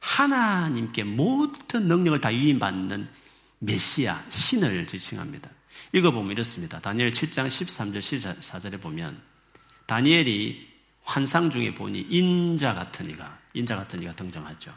하나님께 0.00 1.04
모든 1.04 1.88
능력을 1.88 2.20
다 2.20 2.28
위임받는 2.28 3.08
메시아, 3.60 4.24
신을 4.28 4.86
지칭합니다. 4.86 5.48
읽어보면 5.92 6.32
이렇습니다. 6.32 6.80
다니엘 6.80 7.10
7장 7.10 7.46
13절 7.46 7.98
14절에 7.98 8.80
보면 8.80 9.20
다니엘이 9.86 10.68
환상 11.02 11.50
중에 11.50 11.74
보니 11.74 12.00
인자 12.10 12.74
같은 12.74 13.08
이가, 13.08 13.38
인자 13.54 13.76
같은 13.76 14.02
이가 14.02 14.14
등장하죠. 14.14 14.74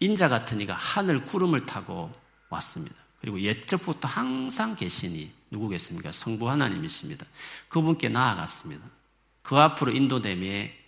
인자 0.00 0.28
같은 0.28 0.60
이가 0.60 0.74
하늘 0.74 1.24
구름을 1.24 1.66
타고 1.66 2.12
왔습니다. 2.50 2.96
그리고 3.20 3.40
옛적부터 3.40 4.08
항상 4.08 4.76
계시니 4.76 5.32
누구겠습니까? 5.52 6.10
성부 6.10 6.50
하나님이십니다. 6.50 7.24
그분께 7.68 8.08
나아갔습니다. 8.08 8.84
그 9.42 9.56
앞으로 9.56 9.92
인도됨에 9.92 10.78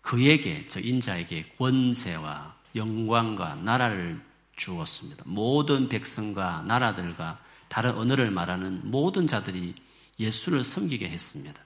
그에게 0.00 0.66
저 0.68 0.80
인자에게 0.80 1.52
권세와 1.58 2.56
영광과 2.74 3.56
나라를 3.56 4.20
주었습니다. 4.56 5.24
모든 5.26 5.88
백성과 5.88 6.64
나라들과 6.66 7.38
다른 7.68 7.94
언어를 7.94 8.30
말하는 8.30 8.80
모든 8.84 9.26
자들이 9.26 9.74
예수를 10.18 10.64
섬기게 10.64 11.08
했습니다. 11.08 11.62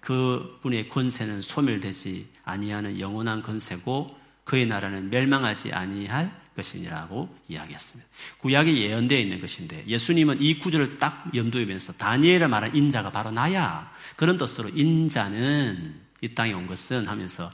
그 0.00 0.58
분의 0.62 0.88
권세는 0.88 1.42
소멸되지 1.42 2.28
아니하는 2.44 2.98
영원한 2.98 3.42
권세고 3.42 4.18
그의 4.44 4.66
나라는 4.66 5.10
멸망하지 5.10 5.72
아니할 5.72 6.47
것이니라고 6.58 7.34
이야기했습니다. 7.48 8.10
구약에 8.38 8.76
예언되어 8.76 9.18
있는 9.18 9.40
것인데 9.40 9.84
예수님은 9.86 10.42
이 10.42 10.58
구절을 10.58 10.98
딱 10.98 11.30
염두에 11.34 11.64
면서 11.64 11.92
다니엘을 11.94 12.48
말한 12.48 12.74
인자가 12.76 13.10
바로 13.10 13.30
나야. 13.30 13.90
그런 14.16 14.36
뜻으로 14.36 14.68
인자는 14.68 16.00
이 16.20 16.34
땅에 16.34 16.52
온 16.52 16.66
것은 16.66 17.06
하면서 17.06 17.50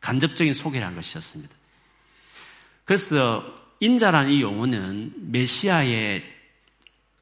간접적인 0.00 0.52
소개를 0.52 0.86
한 0.86 0.94
것이었습니다. 0.94 1.54
그래서 2.84 3.54
인자라는 3.80 4.30
이 4.30 4.42
용어는 4.42 5.14
메시아의 5.30 6.24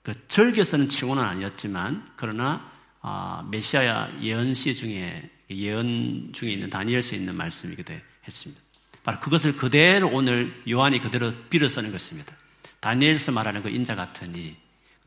그 0.03 0.27
절개서는 0.27 0.89
칭호는 0.89 1.23
아니었지만 1.23 2.11
그러나 2.17 2.71
아, 3.03 3.47
메시아 3.51 4.21
예언시 4.21 4.75
중에 4.75 5.31
예언 5.51 6.33
중에 6.33 6.53
있는 6.53 6.71
다니엘서에 6.71 7.19
있는 7.19 7.35
말씀이기도 7.37 7.95
했습니다. 8.27 8.63
바로 9.03 9.19
그것을 9.21 9.57
그대로 9.57 10.09
오늘 10.09 10.63
요한이 10.69 11.01
그대로 11.01 11.33
빌어 11.49 11.69
쓰는 11.69 11.93
것입니다. 11.93 12.35
다니엘서 12.81 13.33
말하는 13.33 13.63
그 13.63 13.69
인자 13.69 13.95
같으니 13.95 14.57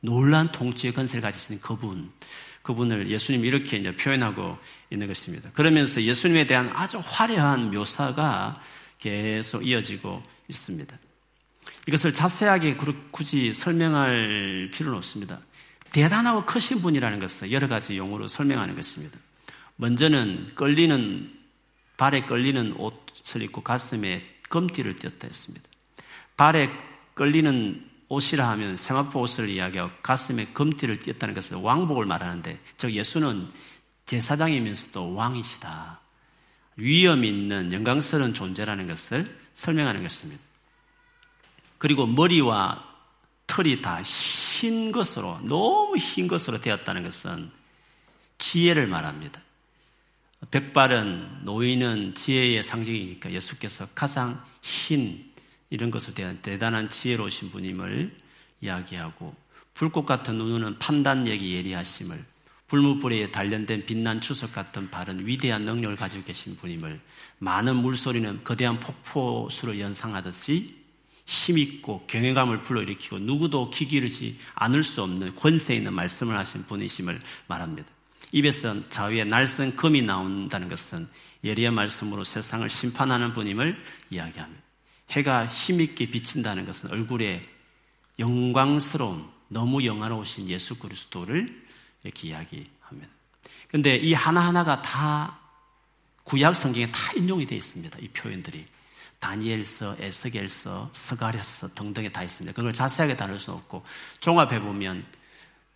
놀란 0.01 0.51
통치의 0.51 0.93
건세를 0.93 1.21
가지신 1.21 1.59
그분, 1.61 2.11
그분을 2.61 3.09
예수님이 3.09 3.47
이렇게 3.47 3.77
이제 3.77 3.95
표현하고 3.95 4.57
있는 4.89 5.07
것입니다. 5.07 5.49
그러면서 5.53 6.01
예수님에 6.01 6.45
대한 6.45 6.69
아주 6.73 7.01
화려한 7.03 7.71
묘사가 7.71 8.59
계속 8.99 9.65
이어지고 9.65 10.23
있습니다. 10.47 10.97
이것을 11.87 12.13
자세하게 12.13 12.77
굳이 13.11 13.53
설명할 13.53 14.69
필요는 14.73 14.97
없습니다. 14.97 15.39
대단하고 15.91 16.45
크신 16.45 16.81
분이라는 16.81 17.19
것을 17.19 17.51
여러 17.51 17.67
가지 17.67 17.97
용어로 17.97 18.27
설명하는 18.27 18.75
것입니다. 18.75 19.17
먼저는 19.75 20.51
끌리는 20.55 21.42
발에 21.97 22.25
끌리는 22.25 22.73
옷을 22.73 23.41
입고 23.41 23.61
가슴에 23.61 24.25
검띠를 24.49 24.95
띄었다 24.95 25.27
했습니다. 25.27 25.67
발에 26.37 26.69
끌리는 27.13 27.89
옷이라 28.09 28.47
하면 28.49 28.77
세마포 28.77 29.21
옷을 29.21 29.49
이야기하고 29.49 29.91
가슴에 30.01 30.47
검띠를 30.53 30.99
띄었다는 30.99 31.33
것은 31.33 31.57
왕복을 31.57 32.05
말하는데 32.05 32.59
즉 32.77 32.91
예수는 32.91 33.49
제사장이면서도 34.05 35.13
왕이시다. 35.13 35.99
위험 36.75 37.23
있는 37.23 37.71
영광스러운 37.71 38.33
존재라는 38.33 38.87
것을 38.87 39.39
설명하는 39.53 40.03
것입니다. 40.03 40.41
그리고 41.77 42.05
머리와 42.05 42.83
털이 43.47 43.81
다 43.81 44.01
흰 44.63 44.93
것으로 44.93 45.39
너무 45.43 45.97
흰 45.97 46.29
것으로 46.29 46.61
되었다는 46.61 47.03
것은 47.03 47.51
지혜를 48.37 48.87
말합니다. 48.87 49.41
백발은 50.51 51.43
노인은 51.43 52.15
지혜의 52.15 52.63
상징이니까 52.63 53.31
예수께서 53.31 53.87
가장 53.93 54.43
흰 54.61 55.31
이런 55.69 55.91
것에 55.91 56.13
대한 56.13 56.39
대단한 56.41 56.89
지혜로우신 56.89 57.51
분임을 57.51 58.15
이야기하고 58.61 59.35
불꽃 59.73 60.05
같은 60.05 60.35
눈은 60.35 60.79
판단력이 60.79 61.55
예리하심을 61.55 62.23
불무불에 62.67 63.31
단련된 63.31 63.85
빛난 63.85 64.21
추석 64.21 64.53
같은 64.53 64.89
발은 64.89 65.27
위대한 65.27 65.63
능력을 65.63 65.95
가지고 65.95 66.23
계신 66.23 66.55
분임을 66.57 66.99
많은 67.39 67.75
물소리는 67.75 68.43
거대한 68.43 68.79
폭포수를 68.79 69.79
연상하듯이 69.79 70.75
힘있고 71.25 72.05
경외감을 72.07 72.63
불러일으키고 72.63 73.19
누구도 73.19 73.69
기기르지 73.69 74.39
않을 74.55 74.83
수 74.83 75.03
없는 75.03 75.35
권세 75.35 75.75
있는 75.75 75.93
말씀을 75.93 76.35
하신 76.37 76.65
분이심을 76.65 77.21
말합니다. 77.47 77.92
입에서 78.33 78.89
좌우에 78.89 79.23
날선 79.23 79.75
금이 79.75 80.01
나온다는 80.01 80.67
것은 80.67 81.07
예리의 81.43 81.71
말씀으로 81.71 82.23
세상을 82.23 82.67
심판하는 82.67 83.31
분임을 83.31 83.81
이야기합니다. 84.09 84.61
해가 85.11 85.45
힘있게 85.45 86.09
비친다는 86.09 86.65
것은 86.65 86.89
얼굴에 86.89 87.43
영광스러운 88.17 89.29
너무 89.49 89.85
영화로우신 89.85 90.49
예수 90.49 90.75
그리스도를 90.79 91.63
이렇게 92.03 92.29
이야기합니다. 92.29 93.13
그런데 93.67 93.95
이 93.97 94.13
하나하나가 94.13 94.81
다 94.81 95.39
구약 96.23 96.55
성경에 96.55 96.91
다 96.91 97.11
인용이 97.15 97.45
되어 97.45 97.57
있습니다. 97.57 97.99
이 97.99 98.07
표현들이. 98.09 98.65
다니엘서, 99.19 99.97
에스겔서, 99.99 100.89
서가랴서 100.91 101.73
등등에 101.75 102.09
다 102.09 102.23
있습니다. 102.23 102.53
그걸 102.53 102.73
자세하게 102.73 103.15
다룰 103.15 103.39
수 103.39 103.51
없고 103.51 103.85
종합해 104.19 104.59
보면 104.59 105.05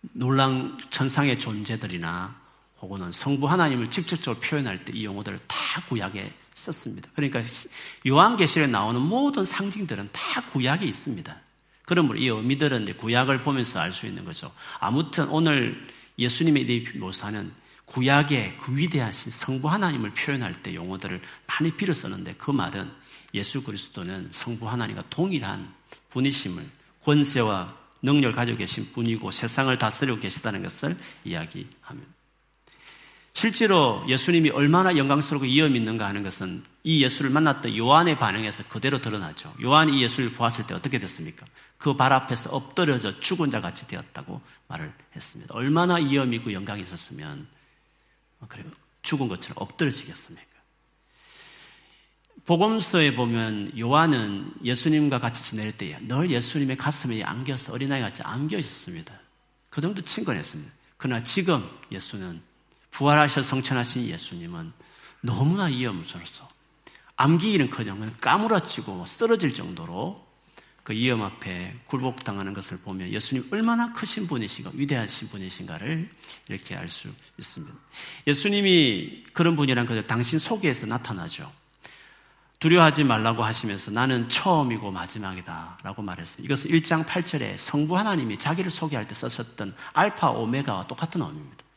놀랑 0.00 0.78
천상의 0.90 1.38
존재들이나 1.38 2.47
혹은 2.80 3.10
성부 3.12 3.48
하나님을 3.48 3.90
직접적으로 3.90 4.40
표현할 4.40 4.78
때 4.84 4.92
이 4.94 5.04
용어들을 5.04 5.38
다 5.46 5.82
구약에 5.88 6.32
썼습니다. 6.54 7.10
그러니까 7.14 7.40
요한계시에 8.06 8.66
나오는 8.66 9.00
모든 9.00 9.44
상징들은 9.44 10.08
다 10.12 10.42
구약에 10.42 10.84
있습니다. 10.86 11.36
그러므로 11.82 12.18
이 12.18 12.26
의미들은 12.28 12.96
구약을 12.96 13.42
보면서 13.42 13.80
알 13.80 13.92
수 13.92 14.06
있는 14.06 14.24
거죠. 14.24 14.52
아무튼 14.78 15.28
오늘 15.28 15.86
예수님의 16.18 16.64
이 16.64 16.98
묘사는 16.98 17.50
구약의 17.86 18.58
그 18.58 18.76
위대하신 18.76 19.30
성부 19.32 19.68
하나님을 19.68 20.12
표현할 20.12 20.62
때 20.62 20.74
용어들을 20.74 21.22
많이 21.46 21.70
빌어 21.72 21.94
쓰는데 21.94 22.34
그 22.36 22.50
말은 22.50 22.90
예수 23.34 23.62
그리스도는 23.62 24.28
성부 24.30 24.68
하나님과 24.68 25.04
동일한 25.08 25.72
분이심을 26.10 26.64
권세와 27.04 27.74
능력을 28.02 28.34
가지고 28.34 28.58
계신 28.58 28.92
분이고 28.92 29.30
세상을 29.30 29.76
다스리고 29.78 30.18
계시다는 30.18 30.62
것을 30.62 30.98
이야기합니다. 31.24 32.17
실제로 33.38 34.04
예수님이 34.08 34.50
얼마나 34.50 34.96
영광스럽고 34.96 35.46
이음 35.46 35.76
있는가 35.76 36.08
하는 36.08 36.24
것은 36.24 36.64
이 36.82 37.04
예수를 37.04 37.30
만났던 37.30 37.76
요한의 37.76 38.18
반응에서 38.18 38.64
그대로 38.64 39.00
드러나죠. 39.00 39.54
요한이 39.62 39.96
이 39.96 40.02
예수를 40.02 40.32
보았을 40.32 40.66
때 40.66 40.74
어떻게 40.74 40.98
됐습니까? 40.98 41.46
그 41.78 41.96
발 41.96 42.12
앞에서 42.12 42.50
엎드려져 42.50 43.20
죽은 43.20 43.52
자 43.52 43.60
같이 43.60 43.86
되었다고 43.86 44.40
말을 44.66 44.92
했습니다. 45.14 45.54
얼마나 45.54 46.00
이음 46.00 46.34
있고 46.34 46.52
영광이 46.52 46.82
있었으면 46.82 47.46
그리고 48.48 48.70
죽은 49.02 49.28
것처럼 49.28 49.62
엎드려지겠습니까? 49.62 50.48
복음서에 52.44 53.14
보면 53.14 53.78
요한은 53.78 54.52
예수님과 54.64 55.20
같이 55.20 55.44
지낼 55.44 55.70
때에 55.76 55.96
늘 56.08 56.32
예수님의 56.32 56.76
가슴에 56.76 57.22
안겨서 57.22 57.72
어린아이 57.72 58.00
같이 58.00 58.20
안겨 58.24 58.58
있었습니다. 58.58 59.14
그 59.70 59.80
정도 59.80 60.02
친근했습니다. 60.02 60.72
그러나 60.96 61.22
지금 61.22 61.64
예수는 61.92 62.47
부활하셔 62.90 63.42
성천하신 63.42 64.06
예수님은 64.06 64.72
너무나 65.20 65.68
이염스러워서 65.68 66.48
암기기는커녕 67.16 68.16
까무러치고 68.20 69.04
쓰러질 69.06 69.52
정도로 69.54 70.26
그 70.84 70.94
이염 70.94 71.22
앞에 71.22 71.74
굴복당하는 71.86 72.54
것을 72.54 72.78
보면 72.78 73.10
예수님 73.10 73.48
얼마나 73.52 73.92
크신 73.92 74.26
분이신가 74.26 74.70
위대하신 74.72 75.28
분이신가를 75.28 76.10
이렇게 76.48 76.76
알 76.76 76.88
수 76.88 77.08
있습니다. 77.36 77.74
예수님이 78.26 79.24
그런 79.34 79.54
분이란 79.54 79.84
것을 79.84 80.06
당신 80.06 80.38
속에서 80.38 80.86
나타나죠. 80.86 81.52
두려워하지 82.58 83.04
말라고 83.04 83.44
하시면서 83.44 83.90
나는 83.90 84.28
처음이고 84.28 84.90
마지막이다 84.90 85.78
라고 85.82 86.02
말했어요. 86.02 86.44
이것은 86.44 86.70
1장 86.70 87.04
8절에 87.04 87.58
성부 87.58 87.96
하나님이 87.96 88.38
자기를 88.38 88.70
소개할 88.70 89.06
때 89.06 89.14
썼었던 89.14 89.74
알파 89.92 90.30
오메가와 90.30 90.86
똑같은 90.86 91.20
의미입니다. 91.20 91.67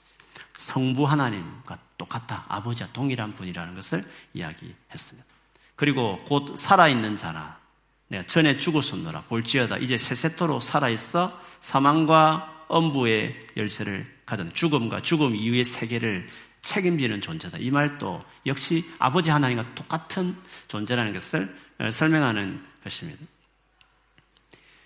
성부 0.62 1.06
하나님과 1.06 1.78
똑같다. 1.97 2.45
아버지와 2.47 2.89
동일한 2.93 3.34
분이라는 3.34 3.74
것을 3.74 4.04
이야기했습니다. 4.34 5.28
그리고 5.76 6.24
곧 6.26 6.56
살아있는 6.56 7.15
자라. 7.15 7.60
내가 8.08 8.24
전에 8.24 8.58
죽었었노라. 8.58 9.24
볼지어다. 9.24 9.78
이제 9.78 9.97
세세토로 9.97 10.60
살아있어 10.60 11.39
사망과 11.62 12.65
엄부의 12.67 13.39
열쇠를 13.58 14.06
가진 14.26 14.54
죽음과 14.54 15.02
죽음 15.02 15.36
이후의 15.36 15.63
세계를 15.63 16.28
책임지는 16.62 17.21
존재다. 17.21 17.58
이 17.58 17.71
말도 17.71 18.24
역시 18.45 18.86
아버지 19.00 19.32
하나님과 19.32 19.74
똑같은 19.74 20.38
존재라는 20.67 21.13
것을 21.13 21.58
설명하는 21.91 22.63
것입니다. 22.84 23.26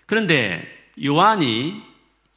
그런데 0.06 0.66
요한이 1.04 1.82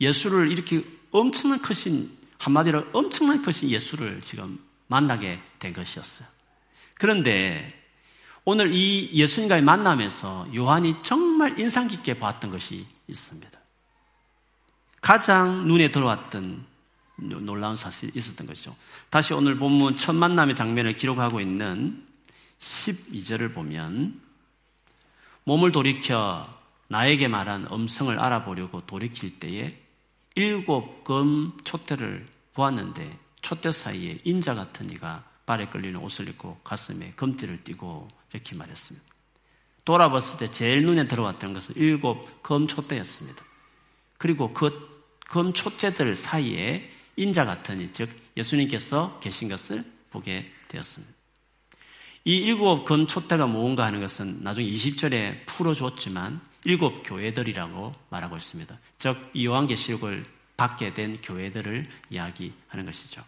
예수를 0.02 0.52
이렇게 0.52 0.84
엄청난 1.12 1.62
크신 1.62 2.19
한마디로 2.40 2.88
엄청나게 2.94 3.42
크신 3.42 3.70
예수를 3.70 4.22
지금 4.22 4.60
만나게 4.88 5.40
된 5.60 5.74
것이었어요. 5.74 6.28
그런데 6.96 7.68
오늘 8.44 8.74
이 8.74 9.12
예수님과의 9.14 9.62
만남에서 9.62 10.48
요한이 10.56 11.04
정말 11.04 11.60
인상 11.60 11.88
깊게 11.88 12.18
봤던 12.18 12.50
것이 12.50 12.88
있습니다. 13.08 13.60
가장 15.02 15.68
눈에 15.68 15.92
들어왔던 15.92 16.66
놀라운 17.18 17.76
사실이 17.76 18.14
있었던 18.16 18.48
것이죠. 18.48 18.76
다시 19.10 19.34
오늘 19.34 19.58
본문 19.58 19.98
첫 19.98 20.14
만남의 20.14 20.56
장면을 20.56 20.94
기록하고 20.94 21.42
있는 21.42 22.06
12절을 22.60 23.54
보면 23.54 24.20
몸을 25.44 25.72
돌이켜 25.72 26.48
나에게 26.88 27.28
말한 27.28 27.68
음성을 27.72 28.18
알아보려고 28.18 28.82
돌이킬 28.86 29.40
때에 29.40 29.78
일곱 30.36 31.04
금 31.04 31.58
촛대를 31.64 32.28
보았는데 32.54 33.18
촛대 33.42 33.72
사이에 33.72 34.20
인자 34.24 34.56
같은 34.56 34.90
이가 34.92 35.24
발에 35.46 35.68
끌리는 35.68 36.00
옷을 36.00 36.28
입고 36.30 36.60
가슴에 36.64 37.12
금띠를 37.12 37.64
띠고 37.64 38.08
이렇게 38.34 38.56
말했습니다. 38.56 39.06
돌아봤을 39.86 40.38
때 40.38 40.48
제일 40.52 40.86
눈에 40.86 41.08
들어왔던 41.08 41.54
것은 41.54 41.76
일곱 41.78 42.44
검 42.44 42.68
촛대였습니다. 42.68 43.44
그리고 44.18 44.54
그 44.54 44.90
검 45.30 45.54
촛대들 45.54 46.16
사이에 46.16 46.92
인자 47.16 47.46
같은 47.46 47.80
이, 47.80 47.92
즉 47.92 48.10
예수님께서 48.36 49.20
계신 49.20 49.48
것을 49.48 49.84
보게 50.10 50.52
되었습니다. 50.68 51.14
이 52.26 52.36
일곱 52.38 52.86
건 52.86 53.08
촛대가 53.08 53.48
무언가 53.48 53.86
하는 53.86 54.02
것은 54.02 54.40
나중에 54.42 54.68
20절에 54.70 55.46
풀어줬지만 55.46 56.42
일곱 56.64 57.04
교회들이라고 57.04 57.94
말하고 58.10 58.38
있습니다. 58.38 58.78
즉, 58.98 59.30
이 59.34 59.46
요한계시록을 59.46 60.26
받게 60.58 60.94
된 60.94 61.22
교회들을 61.22 61.88
이야기하는 62.10 62.86
것이죠. 62.86 63.24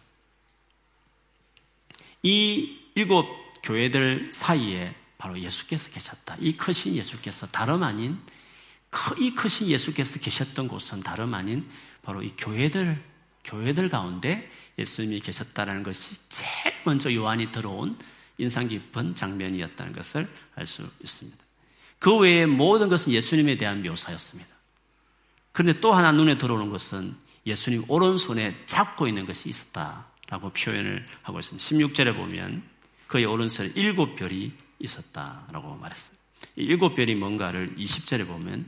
이 2.22 2.78
일곱 2.94 3.26
교회들 3.62 4.30
사이에 4.32 4.94
바로 5.18 5.38
예수께서 5.38 5.90
계셨다. 5.90 6.36
이 6.40 6.56
크신 6.56 6.94
예수께서 6.94 7.46
다름 7.46 7.82
아닌, 7.82 8.18
이 9.18 9.34
크신 9.34 9.68
예수께서 9.68 10.20
계셨던 10.20 10.68
곳은 10.68 11.02
다름 11.02 11.32
아닌 11.34 11.68
바로 12.02 12.22
이 12.22 12.30
교회들 12.36 13.02
교회들 13.44 13.88
가운데 13.88 14.50
예수님이 14.78 15.20
계셨다는 15.20 15.82
것이 15.82 16.10
제일 16.28 16.74
먼저 16.84 17.12
요한이 17.12 17.50
들어온 17.50 17.98
인상 18.38 18.68
깊은 18.68 19.14
장면이었다는 19.14 19.92
것을 19.92 20.28
알 20.54 20.66
수 20.66 20.88
있습니다. 21.00 21.41
그 22.02 22.18
외에 22.18 22.46
모든 22.46 22.88
것은 22.88 23.12
예수님에 23.12 23.56
대한 23.56 23.84
묘사였습니다. 23.84 24.50
그런데 25.52 25.78
또 25.78 25.92
하나 25.92 26.10
눈에 26.10 26.36
들어오는 26.36 26.68
것은 26.68 27.14
예수님 27.46 27.84
오른손에 27.86 28.56
잡고 28.66 29.06
있는 29.06 29.24
것이 29.24 29.48
있었다라고 29.48 30.50
표현을 30.50 31.06
하고 31.22 31.38
있습니다. 31.38 31.64
16절에 31.64 32.16
보면 32.16 32.64
그의 33.06 33.24
오른손에 33.24 33.70
일곱 33.76 34.16
별이 34.16 34.50
있었다라고 34.80 35.76
말했습니다. 35.76 36.22
이 36.56 36.62
일곱 36.64 36.94
별이 36.94 37.14
뭔가를 37.14 37.76
20절에 37.76 38.26
보면 38.26 38.66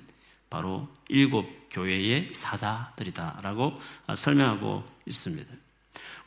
바로 0.49 0.89
일곱 1.09 1.49
교회의 1.73 2.31
사자들이다라고 2.33 3.75
설명하고 4.15 4.85
있습니다. 5.07 5.53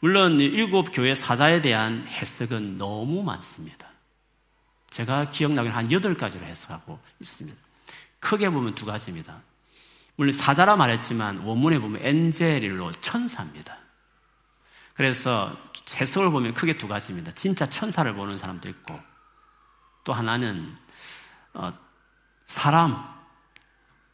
물론 0.01 0.41
일곱 0.41 0.89
교회 0.91 1.15
사자에 1.15 1.61
대한 1.61 2.05
해석은 2.05 2.77
너무 2.77 3.23
많습니다. 3.23 3.86
제가 4.97 5.29
기억나기는 5.29 5.77
한 5.77 5.91
여덟 5.91 6.15
가지로 6.15 6.43
해석하고 6.47 6.99
있습니다. 7.19 7.55
크게 8.19 8.49
보면 8.49 8.73
두 8.73 8.83
가지입니다. 8.83 9.43
물론 10.15 10.31
사자라 10.31 10.75
말했지만 10.75 11.41
원문에 11.41 11.77
보면 11.77 12.01
엔젤일로 12.03 12.93
천사입니다. 12.93 13.77
그래서 14.95 15.55
해석을 15.93 16.31
보면 16.31 16.55
크게 16.55 16.77
두 16.77 16.87
가지입니다. 16.87 17.31
진짜 17.33 17.69
천사를 17.69 18.11
보는 18.11 18.39
사람도 18.39 18.67
있고 18.69 18.99
또 20.03 20.13
하나는 20.13 20.75
어, 21.53 21.71
사람 22.47 22.97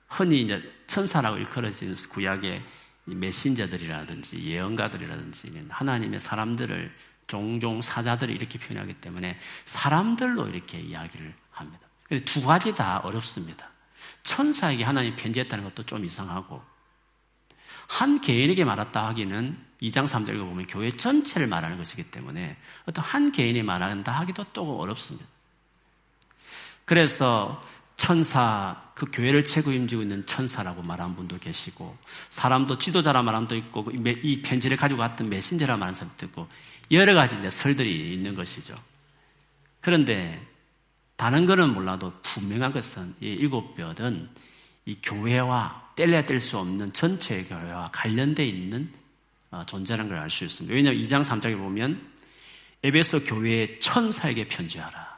흔히 0.10 0.41
이제 0.41 0.62
천사라고 0.88 1.38
일컬어지는 1.38 1.96
구약의 2.10 2.62
메신저들이라든지 3.06 4.43
예언가들이라든지 4.43 5.65
하나님의 5.69 6.19
사람들을 6.19 6.93
종종 7.28 7.82
사자들이 7.82 8.34
이렇게 8.34 8.60
표현하기 8.60 8.96
때문에 8.96 9.40
사람들로 9.66 10.48
이렇게 10.48 10.80
이야기를 10.80 11.34
합니다. 11.52 11.88
근데 12.04 12.24
두 12.26 12.42
가지 12.42 12.76
다 12.76 13.00
어렵습니다. 13.04 13.70
천사에게 14.24 14.84
하나님 14.84 15.16
편지했다는 15.16 15.64
것도 15.66 15.84
좀 15.86 16.06
이상하고 16.06 16.62
한 17.88 18.22
개인에게 18.22 18.66
말했다 18.66 19.08
하기는 19.08 19.58
2장 19.82 20.08
3절에 20.08 20.38
보면 20.38 20.68
교회 20.68 20.96
전체를 20.96 21.48
말하는 21.48 21.78
것이기 21.78 22.04
때문에 22.04 22.58
어떤 22.86 23.04
한 23.04 23.32
개인이 23.32 23.62
말한다 23.64 24.12
하기도 24.12 24.46
또 24.54 24.80
어렵습니다. 24.80 25.28
그래서 26.86 27.62
천사, 27.96 28.82
그 28.96 29.06
교회를 29.12 29.44
책임지고 29.44 30.02
있는 30.02 30.26
천사라고 30.26 30.82
말하는 30.82 31.16
분도 31.16 31.38
계시고, 31.38 31.98
사람도 32.32 32.78
지도자라 32.78 33.22
말하는 33.22 33.48
분도 33.48 33.66
있고, 33.66 33.90
이 33.94 34.42
편지를 34.42 34.76
가지고 34.76 35.00
갔던 35.00 35.30
메신저라 35.30 35.78
말하는 35.78 35.96
사람도 35.96 36.26
있고, 36.26 36.48
여러 36.91 37.13
가지 37.13 37.38
이제 37.38 37.50
설들이 37.50 38.13
있는 38.13 38.36
것이죠. 38.36 38.76
그런데, 39.82 40.41
다른 41.15 41.46
거는 41.46 41.74
몰라도 41.74 42.13
분명한 42.22 42.74
것은 42.74 43.15
이 43.22 43.28
일곱 43.28 43.76
뼈은 43.76 44.30
이 44.86 44.98
교회와 45.02 45.91
뗄래야 45.96 46.26
뗄 46.26 46.39
수 46.39 46.58
없는 46.58 46.91
전체 46.93 47.43
교회와 47.43 47.91
관련되어 47.93 48.46
있는 48.46 48.91
어, 49.52 49.62
존재라는 49.63 50.10
걸 50.10 50.19
알 50.19 50.30
수 50.30 50.43
있습니다. 50.43 50.74
왜냐하면 50.74 51.02
2장 51.04 51.24
3장에 51.24 51.58
보면 51.58 52.02
에베소 52.82 53.24
교회의 53.26 53.80
천사에게 53.80 54.48
편지하라. 54.48 55.13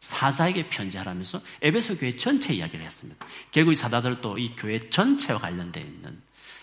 사자에게 0.00 0.68
편지하라면서 0.68 1.42
에베소 1.60 1.98
교회 1.98 2.16
전체 2.16 2.54
이야기를 2.54 2.84
했습니다. 2.84 3.26
결국 3.50 3.72
이 3.72 3.74
사다들도 3.74 4.38
이 4.38 4.54
교회 4.56 4.88
전체와 4.88 5.40
관련되어 5.40 5.82
있는 5.82 6.20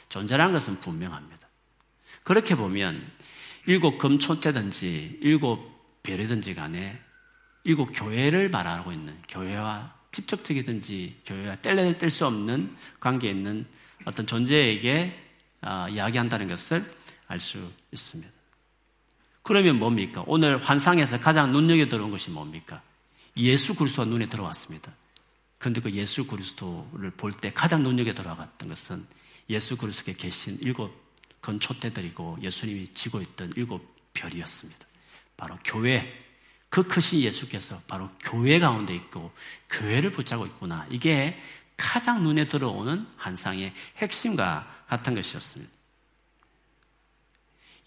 존재라는 0.10 0.54
것은 0.54 0.80
분명합니다. 0.80 1.48
그렇게 2.24 2.56
보면 2.56 3.06
일곱 3.66 3.98
금초대든지 3.98 5.20
일곱 5.22 6.02
별이든지 6.04 6.56
간에 6.56 7.00
일곱 7.66 7.88
교회를 7.88 8.50
말하고 8.50 8.92
있는 8.92 9.18
교회와 9.28 9.94
직접적이든지 10.12 11.22
교회와 11.26 11.58
뗄래뗄 11.58 12.10
수 12.10 12.26
없는 12.26 12.76
관계에 13.00 13.32
있는 13.32 13.66
어떤 14.06 14.26
존재에게 14.26 15.26
어, 15.62 15.88
이야기한다는 15.90 16.48
것을 16.48 16.90
알 17.28 17.38
수 17.38 17.72
있습니다. 17.92 18.32
그러면 19.44 19.78
뭡니까? 19.78 20.24
오늘 20.26 20.58
환상에서 20.58 21.20
가장 21.20 21.52
눈여겨 21.52 21.88
들어온 21.88 22.12
것이 22.12 22.32
뭡니까? 22.32 22.82
예수 23.38 23.76
그리스도가 23.76 24.08
눈에 24.08 24.28
들어왔습니다. 24.28 24.92
그런데 25.60 25.82
그 25.82 25.92
예수 25.92 26.26
그리스도를 26.26 27.12
볼 27.12 27.34
때 27.34 27.52
가장 27.54 27.84
눈여겨 27.84 28.14
들어갔던 28.14 28.70
것은 28.70 29.06
예수 29.50 29.78
그리스도에 29.78 30.16
계신 30.16 30.58
일곱 30.62 31.09
건초대들이고 31.42 32.40
예수님이 32.42 32.94
지고 32.94 33.22
있던 33.22 33.54
일곱 33.56 33.96
별이었습니다. 34.14 34.88
바로 35.38 35.58
교회, 35.64 36.18
그 36.70 36.84
크신 36.84 37.22
예수께서 37.22 37.82
바로 37.88 38.10
교회 38.20 38.60
가운데 38.60 38.94
있고 38.94 39.32
교회를 39.70 40.12
붙잡고 40.12 40.46
있구나. 40.46 40.86
이게 40.90 41.40
가장 41.78 42.24
눈에 42.24 42.46
들어오는 42.46 43.08
한상의 43.16 43.74
핵심과 43.98 44.86
같은 44.88 45.16
것이었습니다. 45.16 45.72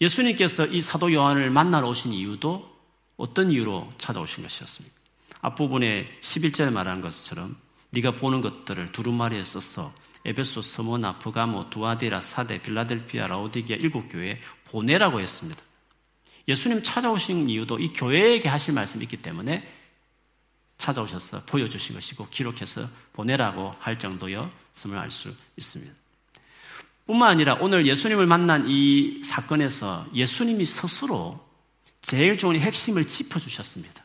예수님께서 0.01 0.65
이 0.65 0.81
사도 0.81 1.13
요한을 1.13 1.49
만나러 1.51 1.87
오신 1.87 2.11
이유도 2.11 2.73
어떤 3.15 3.51
이유로 3.51 3.93
찾아오신 3.97 4.43
것이었습니까? 4.43 4.95
앞부분에 5.41 6.05
11절에 6.21 6.71
말하는 6.71 7.01
것처럼 7.01 7.55
네가 7.91 8.15
보는 8.15 8.41
것들을 8.41 8.91
두루마리에 8.91 9.43
써서 9.43 9.93
에베소, 10.25 10.61
서모나, 10.61 11.19
부가모, 11.19 11.69
두아디라, 11.69 12.21
사대, 12.21 12.61
빌라델피아, 12.61 13.27
라오디기아 13.27 13.77
일곱 13.77 14.07
교회에 14.09 14.39
보내라고 14.65 15.19
했습니다. 15.19 15.61
예수님 16.47 16.81
찾아오신 16.83 17.49
이유도 17.49 17.79
이 17.79 17.93
교회에게 17.93 18.49
하실 18.49 18.73
말씀이 18.73 19.03
있기 19.03 19.17
때문에 19.17 19.67
찾아오셔서 20.77 21.43
보여주신 21.45 21.95
것이고 21.95 22.27
기록해서 22.29 22.87
보내라고 23.13 23.73
할 23.79 23.97
정도였음을 23.99 24.97
알 24.97 25.11
수 25.11 25.33
있습니다. 25.57 25.93
뿐만 27.05 27.31
아니라 27.31 27.55
오늘 27.55 27.85
예수님을 27.85 28.25
만난 28.25 28.65
이 28.67 29.21
사건에서 29.23 30.05
예수님이 30.13 30.65
스스로 30.65 31.45
제일 32.01 32.37
좋은 32.37 32.57
핵심을 32.59 33.05
짚어주셨습니다. 33.05 34.02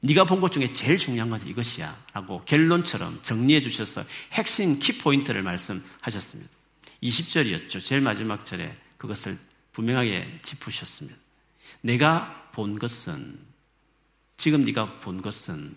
네가 0.00 0.24
본 0.24 0.40
것 0.40 0.52
중에 0.52 0.72
제일 0.72 0.96
중요한 0.96 1.28
것은 1.30 1.48
이것이야 1.48 2.04
라고 2.12 2.40
결론처럼 2.44 3.20
정리해 3.22 3.60
주셔서 3.60 4.04
핵심 4.32 4.78
키포인트를 4.78 5.42
말씀하셨습니다. 5.42 6.50
20절이었죠. 7.02 7.84
제일 7.84 8.00
마지막 8.00 8.46
절에 8.46 8.74
그것을 8.96 9.38
분명하게 9.72 10.40
짚으셨습니다. 10.42 11.18
내가 11.80 12.50
본 12.52 12.78
것은 12.78 13.38
지금 14.36 14.62
네가 14.62 14.96
본 14.98 15.20
것은 15.20 15.74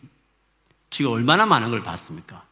지금 0.89 1.11
얼마나 1.11 1.45
많은 1.45 1.69
걸 1.69 1.81
봤습니까? 1.83 2.45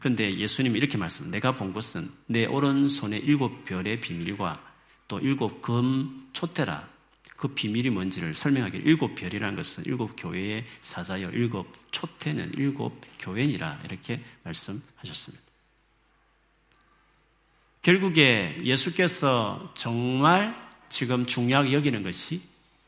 그런데 0.00 0.36
예수님이 0.36 0.78
이렇게 0.78 0.98
말씀, 0.98 1.30
내가 1.30 1.54
본 1.54 1.72
것은 1.72 2.10
내 2.26 2.44
오른손에 2.44 3.18
일곱 3.18 3.64
별의 3.64 4.00
비밀과 4.00 4.60
또 5.06 5.20
일곱 5.20 5.62
금 5.62 6.28
초테라 6.32 6.88
그 7.42 7.48
비밀이 7.48 7.90
뭔지를 7.90 8.34
설명하기 8.34 8.82
일곱 8.84 9.16
별이라는 9.16 9.56
것은 9.56 9.82
일곱 9.84 10.14
교회의 10.16 10.64
사자여 10.80 11.30
일곱 11.30 11.66
초태는 11.90 12.52
일곱 12.56 13.00
교회니라 13.18 13.80
이렇게 13.84 14.22
말씀하셨습니다. 14.44 15.42
결국에 17.82 18.56
예수께서 18.62 19.72
정말 19.76 20.54
지금 20.88 21.26
중요하게 21.26 21.72
여기는 21.72 22.04
것이 22.04 22.42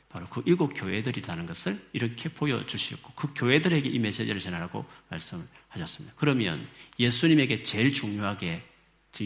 바로 0.08 0.28
그 0.28 0.40
일곱 0.46 0.68
교회들이라는 0.68 1.46
것을 1.46 1.84
이렇게 1.92 2.28
보여주셨고 2.28 3.14
그 3.16 3.34
교회들에게 3.34 3.88
이 3.88 3.98
메시지를 3.98 4.40
전하라고 4.40 4.84
말씀을 5.08 5.44
하셨습니다. 5.70 6.14
그러면 6.16 6.64
예수님에게 7.00 7.62
제일 7.62 7.92
중요하게 7.92 8.62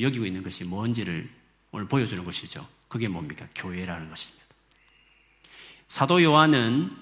여기고 0.01 0.25
있는 0.25 0.43
것이 0.43 0.65
뭔지를 0.65 1.29
오늘 1.71 1.87
보여주는 1.87 2.25
것이죠. 2.25 2.67
그게 2.89 3.09
뭡니까? 3.09 3.47
교회라는 3.55 4.09
것입니다. 4.09 4.48
사도 5.89 6.23
요한은 6.23 6.95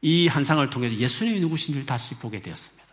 이 0.00 0.26
한상을 0.26 0.68
통해서 0.70 0.96
예수님이 0.96 1.40
누구신지를 1.40 1.86
다시 1.86 2.14
보게 2.16 2.42
되었습니다. 2.42 2.84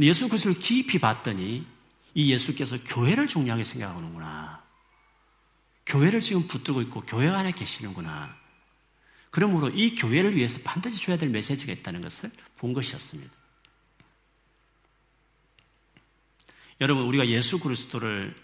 예수 0.00 0.28
그리스도를 0.28 0.58
깊이 0.58 0.98
봤더니 0.98 1.66
이 2.14 2.32
예수께서 2.32 2.76
교회를 2.84 3.26
중요하게 3.26 3.64
생각하는구나. 3.64 4.62
교회를 5.86 6.20
지금 6.20 6.46
붙들고 6.46 6.80
있고 6.82 7.02
교회 7.02 7.28
안에 7.28 7.50
계시는구나. 7.50 8.34
그러므로 9.30 9.68
이 9.70 9.94
교회를 9.94 10.36
위해서 10.36 10.60
반드시 10.64 11.04
줘야 11.04 11.16
될 11.16 11.28
메시지가 11.30 11.72
있다는 11.72 12.00
것을 12.02 12.30
본 12.58 12.72
것이었습니다. 12.72 13.32
여러분, 16.80 17.04
우리가 17.04 17.28
예수 17.28 17.60
그리스도를 17.60 18.34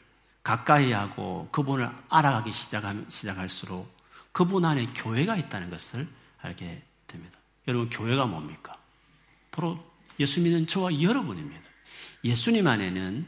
가까이 0.43 0.93
하고 0.93 1.49
그분을 1.53 1.91
알아가기 2.09 2.53
시작할수록 2.53 3.98
그분 4.33 4.65
안에 4.65 4.87
교회가 4.95 5.37
있다는 5.37 5.71
것을 5.71 6.09
알게 6.41 6.83
됩니다. 7.07 7.39
여러분, 7.67 7.91
교회가 7.91 8.27
뭡니까? 8.27 8.77
바로 9.51 9.79
예수 10.21 10.41
믿는 10.41 10.67
저와 10.67 11.01
여러분입니다. 11.01 11.63
예수님 12.25 12.67
안에는 12.67 13.27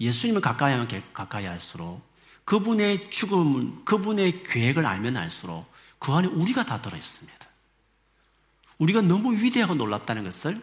예수님을 0.00 0.40
가까이 0.40 0.72
하면 0.72 0.88
가까이 1.12 1.46
할수록 1.46 2.02
그분의 2.44 3.10
죽음, 3.10 3.84
그분의 3.84 4.42
계획을 4.42 4.84
알면 4.84 5.16
알수록 5.16 5.70
그 5.98 6.12
안에 6.12 6.28
우리가 6.28 6.64
다 6.64 6.80
들어있습니다. 6.82 7.48
우리가 8.78 9.00
너무 9.02 9.34
위대하고 9.34 9.74
놀랍다는 9.74 10.24
것을 10.24 10.60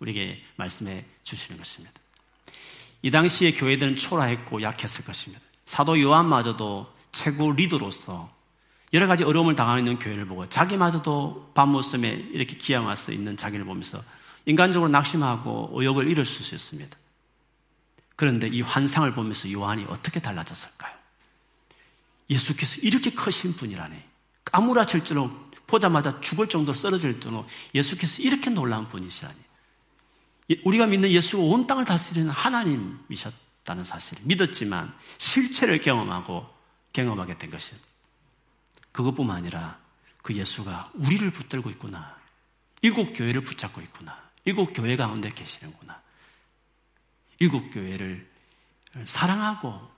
우리에게 0.00 0.42
말씀해 0.56 1.04
주시는 1.22 1.58
것입니다. 1.58 1.94
이 3.02 3.10
당시에 3.10 3.52
교회들은 3.52 3.96
초라했고 3.96 4.62
약했을 4.62 5.04
것입니다. 5.04 5.42
사도 5.64 6.00
요한마저도 6.00 6.92
최고 7.12 7.52
리더로서 7.52 8.30
여러 8.92 9.06
가지 9.06 9.24
어려움을 9.24 9.54
당하고 9.54 9.78
있는 9.78 9.98
교회를 9.98 10.26
보고 10.26 10.48
자기마저도 10.48 11.52
밤모습에 11.54 12.10
이렇게 12.32 12.56
기양와서 12.56 13.12
있는 13.12 13.36
자기를 13.36 13.64
보면서 13.64 14.02
인간적으로 14.44 14.90
낙심하고 14.90 15.70
의욕을 15.72 16.08
잃을 16.08 16.24
수 16.24 16.54
있습니다. 16.54 16.96
그런데 18.16 18.48
이 18.48 18.60
환상을 18.60 19.10
보면서 19.14 19.50
요한이 19.50 19.86
어떻게 19.88 20.20
달라졌을까요? 20.20 20.94
예수께서 22.28 22.80
이렇게 22.82 23.10
크신 23.10 23.54
분이라네. 23.54 24.04
까무라칠 24.44 25.04
정도 25.04 25.50
보자마자 25.66 26.20
죽을 26.20 26.48
정도로 26.48 26.74
쓰러질 26.76 27.20
정도로 27.20 27.46
예수께서 27.74 28.22
이렇게 28.22 28.50
놀라운 28.50 28.88
분이시라니. 28.88 29.38
예, 30.50 30.56
우리가 30.64 30.86
믿는 30.86 31.10
예수가 31.10 31.42
온 31.42 31.66
땅을 31.66 31.84
다스리는 31.84 32.28
하나님이셨다는 32.28 33.84
사실을 33.84 34.22
믿었지만 34.24 34.92
실체를 35.18 35.80
경험하고 35.80 36.46
경험하게 36.92 37.38
된 37.38 37.50
것이에요. 37.50 37.91
그것뿐만 38.92 39.38
아니라 39.38 39.78
그 40.22 40.34
예수가 40.34 40.92
우리를 40.94 41.30
붙들고 41.30 41.70
있구나. 41.70 42.16
일곱 42.82 43.12
교회를 43.12 43.42
붙잡고 43.42 43.80
있구나. 43.80 44.20
일곱 44.44 44.72
교회 44.72 44.96
가운데 44.96 45.28
계시는구나. 45.28 46.00
일곱 47.38 47.70
교회를 47.70 48.30
사랑하고 49.04 49.90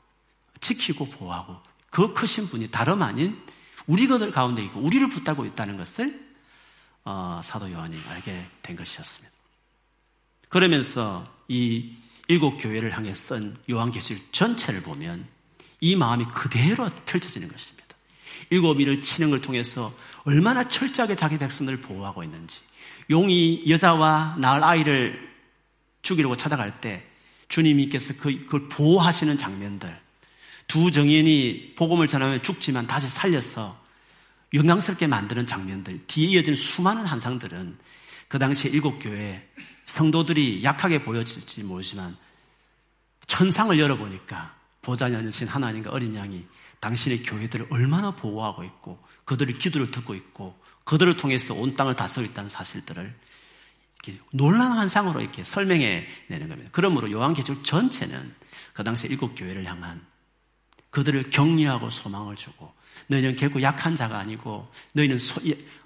지키고 0.61 1.09
보호하고 1.09 1.61
그 1.90 2.12
크신 2.14 2.48
분이 2.48 2.70
다름 2.70 3.02
아닌 3.02 3.40
우리 3.87 4.07
것들 4.07 4.30
가운데 4.30 4.62
있고 4.62 4.80
우리를 4.80 5.09
붙들고 5.09 5.44
있다는 5.46 5.76
것을 5.76 6.24
어, 7.04 7.40
사도 7.42 7.70
요한이 7.70 8.00
알게 8.09 8.46
된 8.62 8.76
것이었습니다. 8.76 9.35
그러면서 10.48 11.24
이 11.48 11.96
일곱 12.28 12.57
교회를 12.57 12.96
향해 12.96 13.12
쓴 13.12 13.57
요한계시록 13.68 14.33
전체를 14.33 14.83
보면 14.83 15.28
이 15.80 15.96
마음이 15.96 16.24
그대로 16.26 16.88
펼쳐지는 17.04 17.48
것입니다. 17.48 17.83
일곱 18.50 18.80
일을 18.80 19.00
걸 19.30 19.40
통해서 19.40 19.94
얼마나 20.24 20.66
철저하게 20.66 21.16
자기 21.16 21.38
백성들을 21.38 21.80
보호하고 21.80 22.22
있는지. 22.22 22.61
용이 23.11 23.64
여자와 23.68 24.37
낳을 24.38 24.64
아이를 24.64 25.35
죽이려고 26.02 26.37
찾아갈 26.37 26.80
때 26.80 27.04
주님께서 27.48 28.14
그, 28.18 28.44
그걸 28.44 28.68
보호하시는 28.68 29.37
장면들. 29.37 30.04
두 30.66 30.90
정인이 30.90 31.74
복음을 31.76 32.07
전하면 32.07 32.42
죽지만 32.42 32.87
다시 32.87 33.09
살려서 33.09 33.83
영광스럽게 34.54 35.07
만드는 35.07 35.46
장면들, 35.46 36.07
뒤에 36.07 36.28
이어진 36.28 36.54
수많은 36.54 37.04
한상들은 37.04 37.76
그 38.28 38.38
당시 38.38 38.68
일곱 38.68 38.98
교회 38.98 39.46
성도들이 39.85 40.62
약하게 40.64 41.02
보여질지 41.02 41.64
모르지만 41.64 42.16
천상을 43.26 43.78
열어보니까 43.78 44.54
보좌자녀신 44.83 45.48
하나님과 45.48 45.90
어린 45.90 46.14
양이 46.14 46.44
당신의 46.80 47.22
교회들을 47.22 47.68
얼마나 47.70 48.10
보호하고 48.10 48.64
있고 48.64 48.98
그들의 49.24 49.58
기도를 49.58 49.90
듣고 49.90 50.14
있고 50.14 50.58
그들을 50.84 51.16
통해서 51.16 51.54
온 51.54 51.74
땅을 51.74 51.96
다스리고 51.96 52.30
있다는 52.30 52.50
사실들을 52.50 53.14
놀라운 54.32 54.72
환상으로 54.72 55.20
이렇게 55.20 55.44
설명해 55.44 56.06
내는 56.28 56.48
겁니다. 56.48 56.70
그러므로 56.72 57.10
요한계시록 57.10 57.64
전체는 57.64 58.34
그 58.72 58.84
당시 58.84 59.06
일곱 59.06 59.34
교회를 59.34 59.64
향한 59.64 60.04
그들을 60.90 61.30
격려하고 61.30 61.90
소망을 61.90 62.37
주고 62.37 62.72
너희는 63.08 63.37
결국 63.37 63.62
약한 63.62 63.96
자가 63.96 64.18
아니고 64.18 64.70
너희는 64.92 65.18
소, 65.18 65.40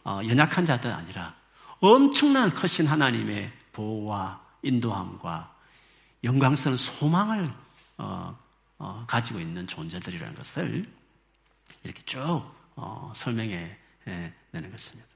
어, 0.04 0.20
연약한 0.26 0.66
자들 0.66 0.92
아니라 0.92 1.34
엄청난 1.80 2.50
크신 2.50 2.86
하나님의 2.86 3.52
보호와 3.72 4.40
인도함과 4.62 5.54
영광스러운 6.24 6.76
소망을 6.76 7.48
어, 7.98 8.36
어, 8.36 8.38
가지고 9.06 9.40
있는 9.40 9.66
존재들이라는 9.66 10.34
것을 10.34 10.86
이렇게 11.84 12.02
쭉 12.04 12.44
어, 12.76 13.12
설명해 13.14 13.76
내는 14.52 14.70
것입니다. 14.70 15.08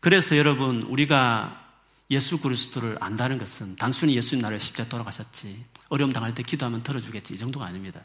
그래서 0.00 0.36
여러분 0.36 0.82
우리가 0.82 1.62
예수 2.10 2.38
그리스도를 2.40 2.98
안다는 3.00 3.38
것은 3.38 3.76
단순히 3.76 4.16
예수님 4.16 4.42
나라에 4.42 4.58
십자 4.58 4.86
돌아가셨지 4.88 5.64
어려움 5.88 6.12
당할 6.12 6.34
때 6.34 6.42
기도하면 6.42 6.82
들어주겠지 6.82 7.34
이 7.34 7.38
정도가 7.38 7.66
아닙니다. 7.66 8.04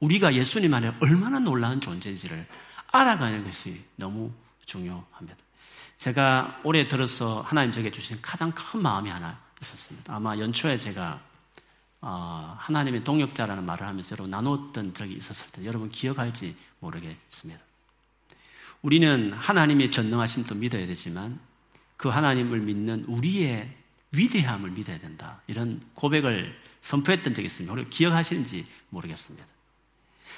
우리가 0.00 0.34
예수님 0.34 0.74
안에 0.74 0.92
얼마나 1.00 1.38
놀라운 1.38 1.80
존재인지를 1.80 2.46
알아가는 2.88 3.44
것이 3.44 3.84
너무 3.96 4.32
중요합니다. 4.64 5.36
제가 5.98 6.60
올해 6.64 6.88
들어서 6.88 7.42
하나님 7.42 7.72
제게 7.72 7.90
주신 7.90 8.18
가장 8.22 8.52
큰 8.52 8.82
마음이 8.82 9.10
하나 9.10 9.38
있었습니다. 9.60 10.14
아마 10.14 10.38
연초에 10.38 10.78
제가 10.78 11.20
어, 12.00 12.54
하나님의 12.58 13.02
동역자라는 13.04 13.66
말을 13.66 13.86
하면서 13.86 14.14
여러분 14.14 14.30
나눴던 14.30 14.94
적이 14.94 15.14
있었을 15.14 15.50
때 15.50 15.64
여러분 15.64 15.90
기억할지 15.90 16.56
모르겠습니다. 16.80 17.60
우리는 18.82 19.32
하나님의 19.32 19.90
전능하심도 19.90 20.54
믿어야 20.54 20.86
되지만 20.86 21.40
그 21.96 22.08
하나님을 22.08 22.60
믿는 22.60 23.04
우리의 23.08 23.76
위대함을 24.12 24.70
믿어야 24.70 24.98
된다. 24.98 25.42
이런 25.48 25.82
고백을 25.94 26.56
선포했던 26.80 27.34
적이 27.34 27.46
있습니다. 27.46 27.88
기억하시는지 27.90 28.64
모르겠습니다. 28.90 29.44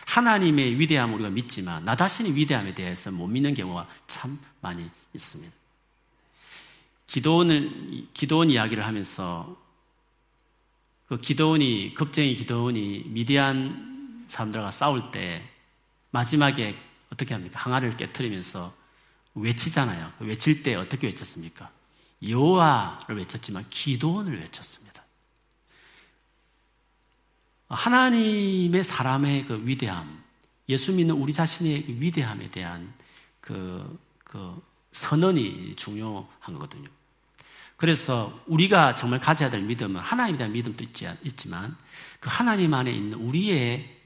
하나님의 0.06 0.78
위대함을 0.80 1.14
우리가 1.16 1.30
믿지만 1.30 1.84
나 1.84 1.94
자신의 1.94 2.34
위대함에 2.34 2.74
대해서 2.74 3.10
못 3.10 3.26
믿는 3.26 3.54
경우가 3.54 3.86
참 4.06 4.40
많이 4.60 4.88
있습니다. 5.14 5.54
기도원을, 7.06 8.08
기도원 8.14 8.50
이야기를 8.50 8.86
하면서 8.86 9.56
그 11.10 11.18
기도원이, 11.18 11.94
겁쟁이 11.94 12.36
기도원이 12.36 13.06
미디안 13.08 14.26
사람들과 14.28 14.70
싸울 14.70 15.10
때 15.10 15.42
마지막에 16.12 16.78
어떻게 17.12 17.34
합니까? 17.34 17.58
항아리를 17.58 17.96
깨뜨리면서 17.96 18.72
외치잖아요. 19.34 20.12
외칠 20.20 20.62
때 20.62 20.76
어떻게 20.76 21.08
외쳤습니까? 21.08 21.68
여호와를 22.22 23.16
외쳤지만 23.16 23.66
기도원을 23.70 24.38
외쳤습니다. 24.38 25.02
하나님의 27.66 28.84
사람의 28.84 29.46
그 29.46 29.66
위대함, 29.66 30.22
예수 30.68 30.92
믿는 30.92 31.16
우리 31.16 31.32
자신의 31.32 31.86
그 31.86 31.92
위대함에 31.98 32.50
대한 32.50 32.94
그, 33.40 33.98
그 34.22 34.62
선언이 34.92 35.74
중요한 35.74 36.28
거거든요. 36.52 36.88
그래서 37.80 38.38
우리가 38.46 38.94
정말 38.94 39.20
가져야 39.20 39.48
될 39.48 39.62
믿음은 39.62 40.02
하나님에 40.02 40.36
대한 40.36 40.52
믿음도 40.52 40.84
있지, 40.84 41.08
있지만 41.24 41.74
그 42.20 42.28
하나님 42.30 42.74
안에 42.74 42.92
있는 42.92 43.16
우리의 43.16 43.96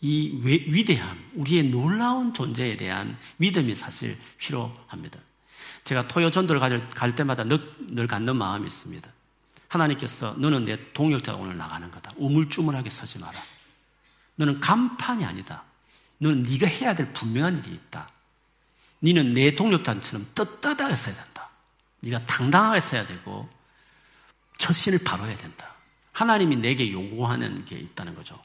이 0.00 0.40
위대함, 0.40 1.18
우리의 1.34 1.64
놀라운 1.64 2.32
존재에 2.32 2.76
대한 2.76 3.18
믿음이 3.38 3.74
사실 3.74 4.16
필요합니다. 4.36 5.18
제가 5.82 6.06
토요 6.06 6.30
전도를 6.30 6.88
갈 6.94 7.16
때마다 7.16 7.42
늘, 7.42 7.60
늘 7.88 8.06
갖는 8.06 8.36
마음이 8.36 8.68
있습니다. 8.68 9.10
하나님께서 9.66 10.36
너는 10.38 10.66
내 10.66 10.78
동역자가 10.92 11.38
오늘 11.38 11.56
나가는 11.56 11.90
거다. 11.90 12.12
우물쭈물하게 12.18 12.88
서지 12.88 13.18
마라. 13.18 13.42
너는 14.36 14.60
간판이 14.60 15.24
아니다. 15.24 15.64
너는 16.18 16.44
네가 16.44 16.68
해야 16.68 16.94
될 16.94 17.12
분명한 17.12 17.64
일이 17.64 17.74
있다. 17.74 18.08
너는 19.00 19.34
내 19.34 19.56
동력자처럼 19.56 20.28
떳떳하게 20.36 20.94
서야 20.94 21.16
된다. 21.16 21.27
네가 22.00 22.24
당당하게 22.26 22.80
서야 22.80 23.06
되고 23.06 23.48
처신을 24.58 24.98
바로 24.98 25.24
해야 25.26 25.36
된다. 25.36 25.74
하나님이 26.12 26.56
내게 26.56 26.92
요구하는 26.92 27.64
게 27.64 27.76
있다는 27.78 28.14
거죠. 28.14 28.40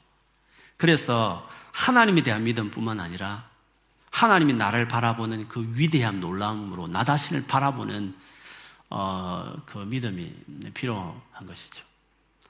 그래서 0.76 1.48
하나님에 1.72 2.22
대한 2.22 2.44
믿음뿐만 2.44 3.00
아니라 3.00 3.48
하나님이 4.10 4.54
나를 4.54 4.86
바라보는 4.86 5.48
그 5.48 5.72
위대한 5.74 6.20
놀라움으로 6.20 6.86
나 6.86 7.04
자신을 7.04 7.46
바라보는 7.46 8.14
어, 8.90 9.54
그 9.66 9.78
믿음이 9.78 10.32
필요한 10.72 11.46
것이죠. 11.46 11.82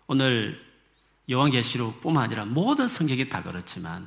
오늘 0.07 0.63
요한계시록뿐만 1.31 2.25
아니라 2.25 2.45
모든 2.45 2.87
성경이 2.87 3.31
다 3.31 3.43
그렇지만 3.43 4.07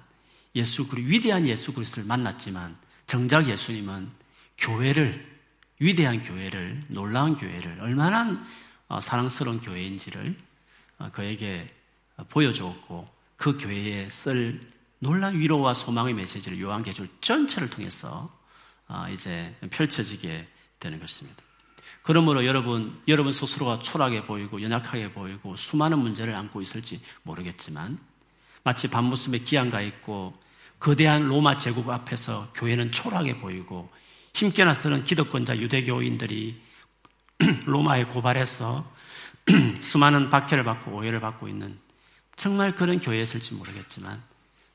예수 0.56 0.88
그리 0.88 1.04
위대한 1.06 1.48
예수 1.48 1.74
그리스도를 1.74 2.08
만났지만 2.08 2.78
정작 3.08 3.48
예수님은 3.48 4.12
교회를 4.60 5.37
위대한 5.80 6.22
교회를 6.22 6.82
놀라운 6.88 7.36
교회를 7.36 7.80
얼마나 7.82 8.44
어, 8.88 9.00
사랑스러운 9.00 9.62
교회인지를 9.62 10.36
어, 11.00 11.10
그에게 11.12 11.68
보여주었고 12.30 13.08
그 13.36 13.58
교회에 13.58 14.10
쓸 14.10 14.60
놀라운 15.00 15.40
위로와 15.40 15.74
소망의 15.74 16.16
메시지를 16.16 16.60
요한계시록 16.60 17.22
전체를 17.22 17.70
통해서 17.70 18.36
어, 18.88 19.06
이제 19.12 19.56
펼쳐지게 19.70 20.48
되는 20.80 21.00
것입니다. 21.00 21.44
그러므로 22.02 22.46
여러분, 22.46 23.02
여러분 23.08 23.34
스스로가 23.34 23.80
초라하게 23.80 24.26
보이고 24.26 24.62
연약하게 24.62 25.12
보이고 25.12 25.56
수많은 25.56 26.00
문제를 26.00 26.34
안고 26.36 26.62
있을지 26.62 27.02
모르겠지만 27.24 28.00
마치 28.64 28.90
밤모습에 28.90 29.40
기한가 29.40 29.82
있고 29.82 30.38
거대한 30.80 31.28
로마 31.28 31.58
제국 31.58 31.90
앞에서 31.90 32.52
교회는 32.54 32.92
초라하게 32.92 33.38
보이고 33.38 33.90
힘께 34.38 34.64
나서는 34.64 35.04
기득권자 35.04 35.58
유대교인들이 35.58 36.62
로마에 37.66 38.06
고발해서 38.06 38.88
수많은 39.82 40.30
박해를 40.30 40.64
받고 40.64 40.92
오해를 40.92 41.20
받고 41.20 41.48
있는 41.48 41.76
정말 42.36 42.76
그런 42.76 43.00
교회였을지 43.00 43.56
모르겠지만 43.56 44.22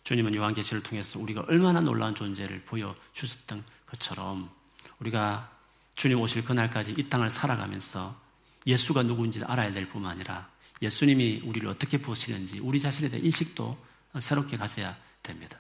주님은 0.03 0.35
요한계시를 0.35 0.83
통해서 0.83 1.21
우리가 1.21 1.45
얼마나 1.47 1.81
놀라운 1.81 2.17
존재를 2.17 2.63
보여주셨던 2.63 3.63
것처럼 3.87 4.51
우리가 4.99 5.49
주님 5.95 6.21
오실 6.21 6.45
그날까지 6.45 6.97
이 6.99 7.09
땅을 7.09 7.31
살아가면서 7.31 8.21
예수가 8.67 9.05
누구인지를 9.05 9.49
알아야 9.49 9.73
될 9.73 9.89
뿐만 9.89 10.11
아니라 10.11 10.49
예수님이 10.81 11.43
우리를 11.45 11.69
어떻게 11.69 11.99
보시는지 11.99 12.59
우리 12.59 12.81
자신에 12.81 13.09
대한 13.09 13.25
인식도 13.25 13.79
새롭게 14.19 14.57
가져야 14.57 14.97
됩니다. 15.23 15.57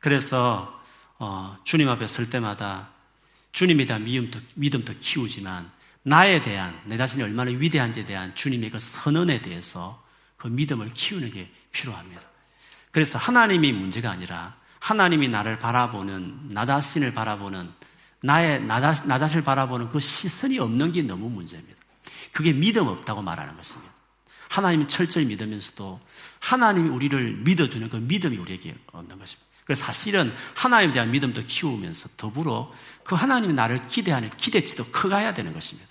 그래서 0.00 0.82
어, 1.20 1.56
주님 1.62 1.88
앞에 1.88 2.08
설 2.08 2.28
때마다 2.28 2.98
주님에 3.52 3.84
대한 3.84 4.04
믿음도, 4.04 4.40
믿음도 4.54 4.94
키우지만 5.00 5.70
나에 6.02 6.40
대한 6.40 6.80
내 6.86 6.96
자신이 6.96 7.22
얼마나 7.22 7.50
위대한지에 7.50 8.04
대한 8.04 8.34
주님의 8.34 8.70
그 8.70 8.78
선언에 8.78 9.42
대해서 9.42 10.02
그 10.36 10.48
믿음을 10.48 10.90
키우는 10.94 11.30
게 11.30 11.52
필요합니다. 11.72 12.22
그래서 12.90 13.18
하나님이 13.18 13.72
문제가 13.72 14.10
아니라 14.10 14.56
하나님이 14.78 15.28
나를 15.28 15.58
바라보는 15.58 16.48
나 16.48 16.64
자신을 16.64 17.12
바라보는 17.12 17.70
나의 18.22 18.64
나, 18.64 18.80
자, 18.80 19.06
나 19.06 19.18
자신을 19.18 19.44
바라보는 19.44 19.88
그 19.90 20.00
시선이 20.00 20.58
없는 20.58 20.92
게 20.92 21.02
너무 21.02 21.28
문제입니다. 21.28 21.78
그게 22.32 22.52
믿음 22.52 22.86
없다고 22.86 23.22
말하는 23.22 23.56
것입니다. 23.56 23.92
하나님을 24.48 24.88
철저히 24.88 25.26
믿으면서도 25.26 26.00
하나님이 26.40 26.88
우리를 26.88 27.36
믿어주는 27.44 27.88
그 27.88 27.96
믿음이 27.96 28.36
우리에게 28.36 28.74
없는 28.92 29.18
것입니다. 29.18 29.49
그래서 29.64 29.84
사실은 29.84 30.34
하나님에 30.54 30.92
대한 30.92 31.10
믿음도 31.10 31.44
키우면서 31.46 32.08
더불어 32.16 32.72
그 33.04 33.14
하나님이 33.14 33.52
나를 33.54 33.86
기대하는 33.86 34.30
기대치도 34.30 34.86
커가야 34.86 35.34
되는 35.34 35.52
것입니다. 35.52 35.88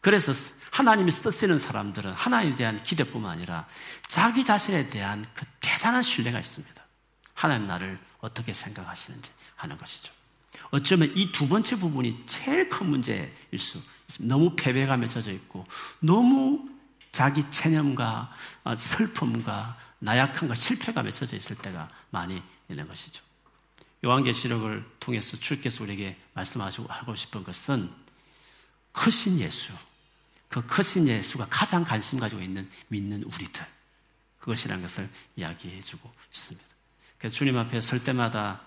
그래서 0.00 0.32
하나님이 0.70 1.10
쓰시는 1.10 1.58
사람들은 1.58 2.12
하나님에 2.12 2.54
대한 2.54 2.82
기대뿐만 2.82 3.30
아니라 3.30 3.66
자기 4.06 4.44
자신에 4.44 4.88
대한 4.88 5.24
그 5.34 5.44
대단한 5.60 6.02
신뢰가 6.02 6.38
있습니다. 6.38 6.82
하나님 7.34 7.66
나를 7.66 7.98
어떻게 8.20 8.52
생각하시는지 8.52 9.30
하는 9.56 9.78
것이죠. 9.78 10.12
어쩌면 10.70 11.12
이 11.14 11.32
두 11.32 11.48
번째 11.48 11.76
부분이 11.76 12.24
제일 12.26 12.68
큰 12.68 12.88
문제일 12.88 13.30
수 13.58 13.78
있습니다. 14.08 14.34
너무 14.34 14.54
패배감에 14.56 15.06
젖어 15.06 15.30
있고, 15.32 15.66
너무 16.00 16.68
자기 17.12 17.48
체념과 17.50 18.30
어, 18.64 18.74
슬픔과 18.74 19.76
나약함과 19.98 20.54
실패감에 20.54 21.10
젖어 21.10 21.36
있을 21.36 21.56
때가 21.56 21.88
많이 22.10 22.42
있는 22.68 22.86
것이죠. 22.86 23.22
요한계시록을 24.04 24.84
통해서 25.00 25.36
주께서 25.38 25.84
우리에게 25.84 26.16
말씀하고 26.34 27.14
싶은 27.14 27.44
것은 27.44 27.90
크신 28.92 29.38
예수, 29.38 29.72
그 30.48 30.64
크신 30.66 31.08
예수가 31.08 31.46
가장 31.50 31.84
관심 31.84 32.18
가지고 32.18 32.42
있는 32.42 32.68
믿는 32.88 33.22
우리들, 33.24 33.64
그것이라는 34.38 34.82
것을 34.82 35.10
이야기해 35.36 35.80
주고 35.80 36.12
있습니다. 36.30 36.66
그래서 37.18 37.36
주님 37.36 37.56
앞에 37.58 37.80
설 37.80 38.04
때마다 38.04 38.62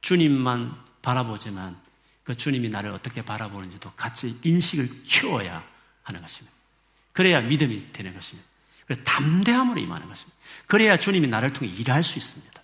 주님만 0.00 0.84
바라보지만 1.02 1.80
그 2.24 2.34
주님이 2.34 2.70
나를 2.70 2.90
어떻게 2.90 3.22
바라보는지도 3.22 3.92
같이 3.92 4.38
인식을 4.42 5.02
키워야 5.04 5.64
하는 6.02 6.20
것입니다. 6.20 6.54
그래야 7.12 7.40
믿음이 7.40 7.92
되는 7.92 8.14
것입니다. 8.14 8.48
그래 8.86 9.02
담대함으로 9.04 9.78
임하는 9.80 10.08
것입니다. 10.08 10.33
그래야 10.66 10.98
주님이 10.98 11.26
나를 11.26 11.52
통해 11.52 11.70
일할 11.70 12.02
수 12.02 12.18
있습니다. 12.18 12.62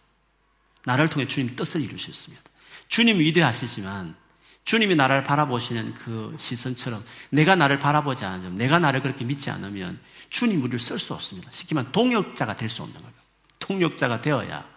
나를 0.84 1.08
통해 1.08 1.26
주님 1.26 1.56
뜻을 1.56 1.80
이룰 1.82 1.98
수 1.98 2.10
있습니다. 2.10 2.42
주님 2.88 3.18
위대하시지만 3.18 4.16
주님이 4.64 4.94
나를 4.94 5.24
바라보시는 5.24 5.94
그 5.94 6.36
시선처럼 6.38 7.04
내가 7.30 7.56
나를 7.56 7.78
바라보지 7.78 8.24
않으면 8.24 8.56
내가 8.56 8.78
나를 8.78 9.00
그렇게 9.02 9.24
믿지 9.24 9.50
않으면 9.50 10.00
주님 10.28 10.62
우리를 10.62 10.78
쓸 10.78 10.98
수 10.98 11.14
없습니다. 11.14 11.50
쉽게 11.52 11.74
말하면 11.74 11.92
동역자가 11.92 12.56
될 12.56 12.68
수 12.68 12.82
없는 12.82 13.00
거예요. 13.00 13.14
동역자가 13.58 14.20
되어야 14.20 14.68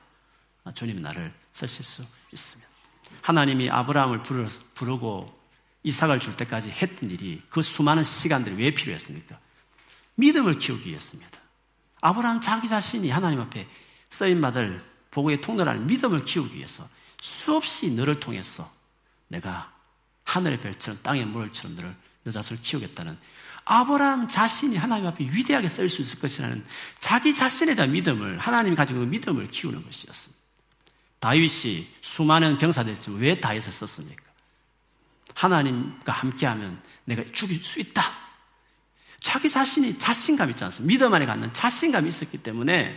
주님이 0.74 1.02
나를 1.02 1.34
쓰실 1.52 1.84
수 1.84 2.06
있습니다. 2.32 2.70
하나님이 3.22 3.70
아브라함을 3.70 4.24
부르고 4.74 5.44
이삭을 5.84 6.20
줄 6.20 6.36
때까지 6.38 6.72
했던 6.72 7.10
일이 7.10 7.42
그 7.50 7.62
수많은 7.62 8.04
시간들이 8.04 8.56
왜 8.56 8.72
필요했습니까? 8.72 9.38
믿음을 10.16 10.58
키우기 10.58 10.90
위해서입니다. 10.90 11.40
아브라함 12.04 12.42
자기 12.42 12.68
자신이 12.68 13.10
하나님 13.10 13.40
앞에 13.40 13.66
쓰임 14.10 14.42
받을 14.42 14.84
복의 15.12 15.40
통로라는 15.40 15.88
믿음을 15.88 16.26
키우기 16.26 16.58
위해서 16.58 16.88
수없이 17.22 17.90
너를 17.92 18.20
통해서 18.20 18.70
내가 19.30 19.72
하늘의 20.26 20.60
별처럼 20.60 21.00
땅의 21.02 21.26
물처럼 21.26 21.78
너를 21.78 21.96
너 22.26 22.32
자신을 22.32 22.62
키우겠다는 22.62 23.18
아브라함 23.64 24.28
자신이 24.28 24.76
하나님 24.76 25.08
앞에 25.08 25.24
위대하게 25.24 25.70
쓸 25.70 25.88
수 25.88 26.02
있을 26.02 26.20
것이라는 26.20 26.66
자기 27.00 27.34
자신에 27.34 27.74
대한 27.74 27.94
믿음을 27.94 28.38
하나님이 28.38 28.76
가지고 28.76 29.00
믿음을 29.06 29.48
키우는 29.48 29.86
것이었습니다. 29.86 30.44
다윗이 31.22 31.88
수많은 32.02 32.58
병사들 32.58 32.92
있지만 32.94 33.22
왜 33.22 33.40
다윗을 33.40 33.72
썼습니까? 33.72 34.22
하나님과 35.36 36.12
함께하면 36.12 36.84
내가 37.06 37.24
죽일 37.32 37.64
수 37.64 37.80
있다. 37.80 38.23
자기 39.24 39.50
자신이 39.50 39.98
자신감 39.98 40.50
있지 40.52 40.64
않습니까? 40.66 40.88
믿음 40.88 41.14
안에 41.14 41.26
갖는 41.26 41.54
자신감이 41.54 42.08
있었기 42.10 42.38
때문에 42.40 42.96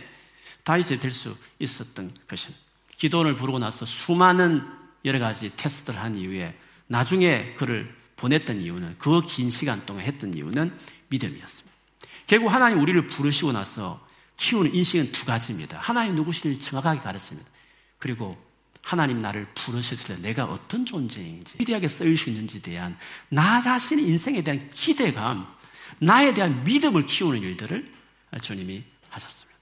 다윗이 0.63 0.99
될 0.99 1.09
수 1.09 1.35
있었던 1.59 2.13
것입니다. 2.27 2.61
기도원을 2.97 3.35
부르고 3.35 3.57
나서 3.59 3.85
수많은 3.85 4.61
여러 5.05 5.19
가지 5.19 5.51
테스트를 5.55 5.99
한 5.99 6.15
이후에 6.15 6.53
나중에 6.87 7.53
그를 7.57 7.95
보냈던 8.17 8.61
이유는 8.61 8.97
그 8.97 9.21
긴 9.25 9.49
시간 9.49 9.85
동안 9.85 10.03
했던 10.03 10.33
이유는 10.33 10.77
믿음이었습니다. 11.09 11.77
결국 12.27 12.49
하나님 12.49 12.81
우리를 12.81 13.07
부르시고 13.07 13.53
나서 13.53 14.05
키우는 14.35 14.75
인식은 14.75 15.11
두 15.13 15.25
가지입니다. 15.25 15.79
하나님 15.79 16.15
누구신지 16.15 16.59
정확하게 16.59 16.99
가르칩니다. 16.99 17.49
그리고 17.99 18.35
하나님 18.83 19.19
나를 19.19 19.47
부르셨을 19.53 20.15
때 20.15 20.21
내가 20.21 20.45
어떤 20.45 20.85
존재인지 20.85 21.55
위대하게 21.59 21.87
쓰일 21.87 22.17
수 22.17 22.29
있는지에 22.29 22.61
대한 22.61 22.97
나 23.29 23.61
자신의 23.61 24.05
인생에 24.05 24.41
대한 24.43 24.69
기대감, 24.71 25.47
나에 25.99 26.33
대한 26.33 26.63
믿음을 26.63 27.05
키우는 27.05 27.41
일들을 27.41 27.93
주님이 28.41 28.83
하셨습니다. 29.09 29.59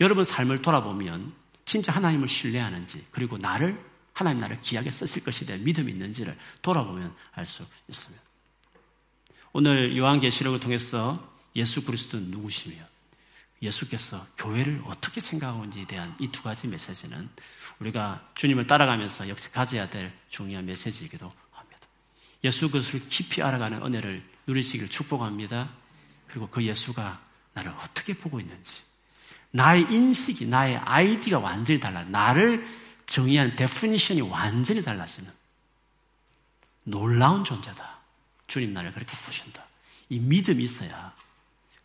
여러분 0.00 0.24
삶을 0.24 0.62
돌아보면 0.62 1.32
진짜 1.64 1.92
하나님을 1.92 2.28
신뢰하는지 2.28 3.06
그리고 3.10 3.38
나를 3.38 3.78
하나님 4.12 4.40
나를 4.40 4.60
귀하게 4.60 4.90
쓰실 4.90 5.24
것에 5.24 5.44
대한 5.44 5.64
믿음이 5.64 5.90
있는지를 5.92 6.36
돌아보면 6.62 7.14
알 7.32 7.46
수 7.46 7.64
있습니다. 7.88 8.22
오늘 9.52 9.96
요한계시록을 9.96 10.60
통해서 10.60 11.32
예수 11.56 11.84
그리스도는 11.84 12.30
누구시며 12.30 12.76
예수께서 13.62 14.26
교회를 14.36 14.82
어떻게 14.84 15.20
생각하는지에 15.20 15.86
대한 15.86 16.14
이 16.18 16.28
두 16.28 16.42
가지 16.42 16.66
메시지는 16.68 17.28
우리가 17.78 18.28
주님을 18.34 18.66
따라가면서 18.66 19.28
역시 19.28 19.50
가져야 19.50 19.88
될 19.88 20.12
중요한 20.28 20.66
메시지이기도 20.66 21.32
합니다. 21.52 21.80
예수 22.42 22.70
그리스도를 22.70 23.08
깊이 23.08 23.42
알아가는 23.42 23.82
은혜를 23.82 24.22
누리시길 24.46 24.88
축복합니다. 24.88 25.70
그리고 26.28 26.48
그 26.48 26.64
예수가 26.64 27.20
나를 27.54 27.72
어떻게 27.72 28.14
보고 28.14 28.40
있는지 28.40 28.74
나의 29.50 29.82
인식이, 29.82 30.46
나의 30.46 30.76
아이디가 30.78 31.38
완전히 31.38 31.78
달라. 31.78 32.02
나를 32.04 32.66
정의한 33.06 33.54
definition이 33.54 34.20
완전히 34.22 34.82
달라지는 34.82 35.30
놀라운 36.82 37.44
존재다. 37.44 37.98
주님 38.46 38.72
나를 38.72 38.92
그렇게 38.92 39.16
보신다. 39.18 39.64
이 40.08 40.18
믿음이 40.18 40.62
있어야 40.62 41.14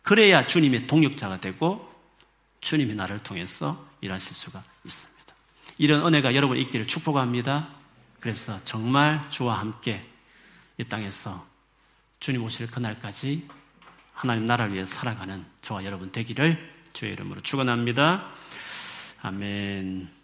그래야 0.02 0.46
주님의 0.46 0.86
동역자가 0.86 1.40
되고 1.40 1.88
주님이 2.60 2.94
나를 2.94 3.20
통해서 3.20 3.88
일하실 4.00 4.32
수가 4.32 4.62
있습니다. 4.84 5.34
이런 5.78 6.06
은혜가 6.06 6.34
여러분 6.34 6.58
있기를 6.58 6.86
축복합니다. 6.86 7.68
그래서 8.18 8.62
정말 8.64 9.30
주와 9.30 9.58
함께 9.58 10.06
이 10.76 10.84
땅에서 10.84 11.46
주님 12.20 12.44
오실 12.44 12.70
그날까지 12.70 13.48
하나님 14.12 14.44
나라를 14.44 14.74
위해 14.74 14.84
살아가는 14.84 15.42
저와 15.62 15.84
여러분 15.86 16.12
되기를 16.12 16.58
주의 16.92 17.14
이름으로 17.14 17.40
축원합니다. 17.40 18.28
아멘. 19.22 20.19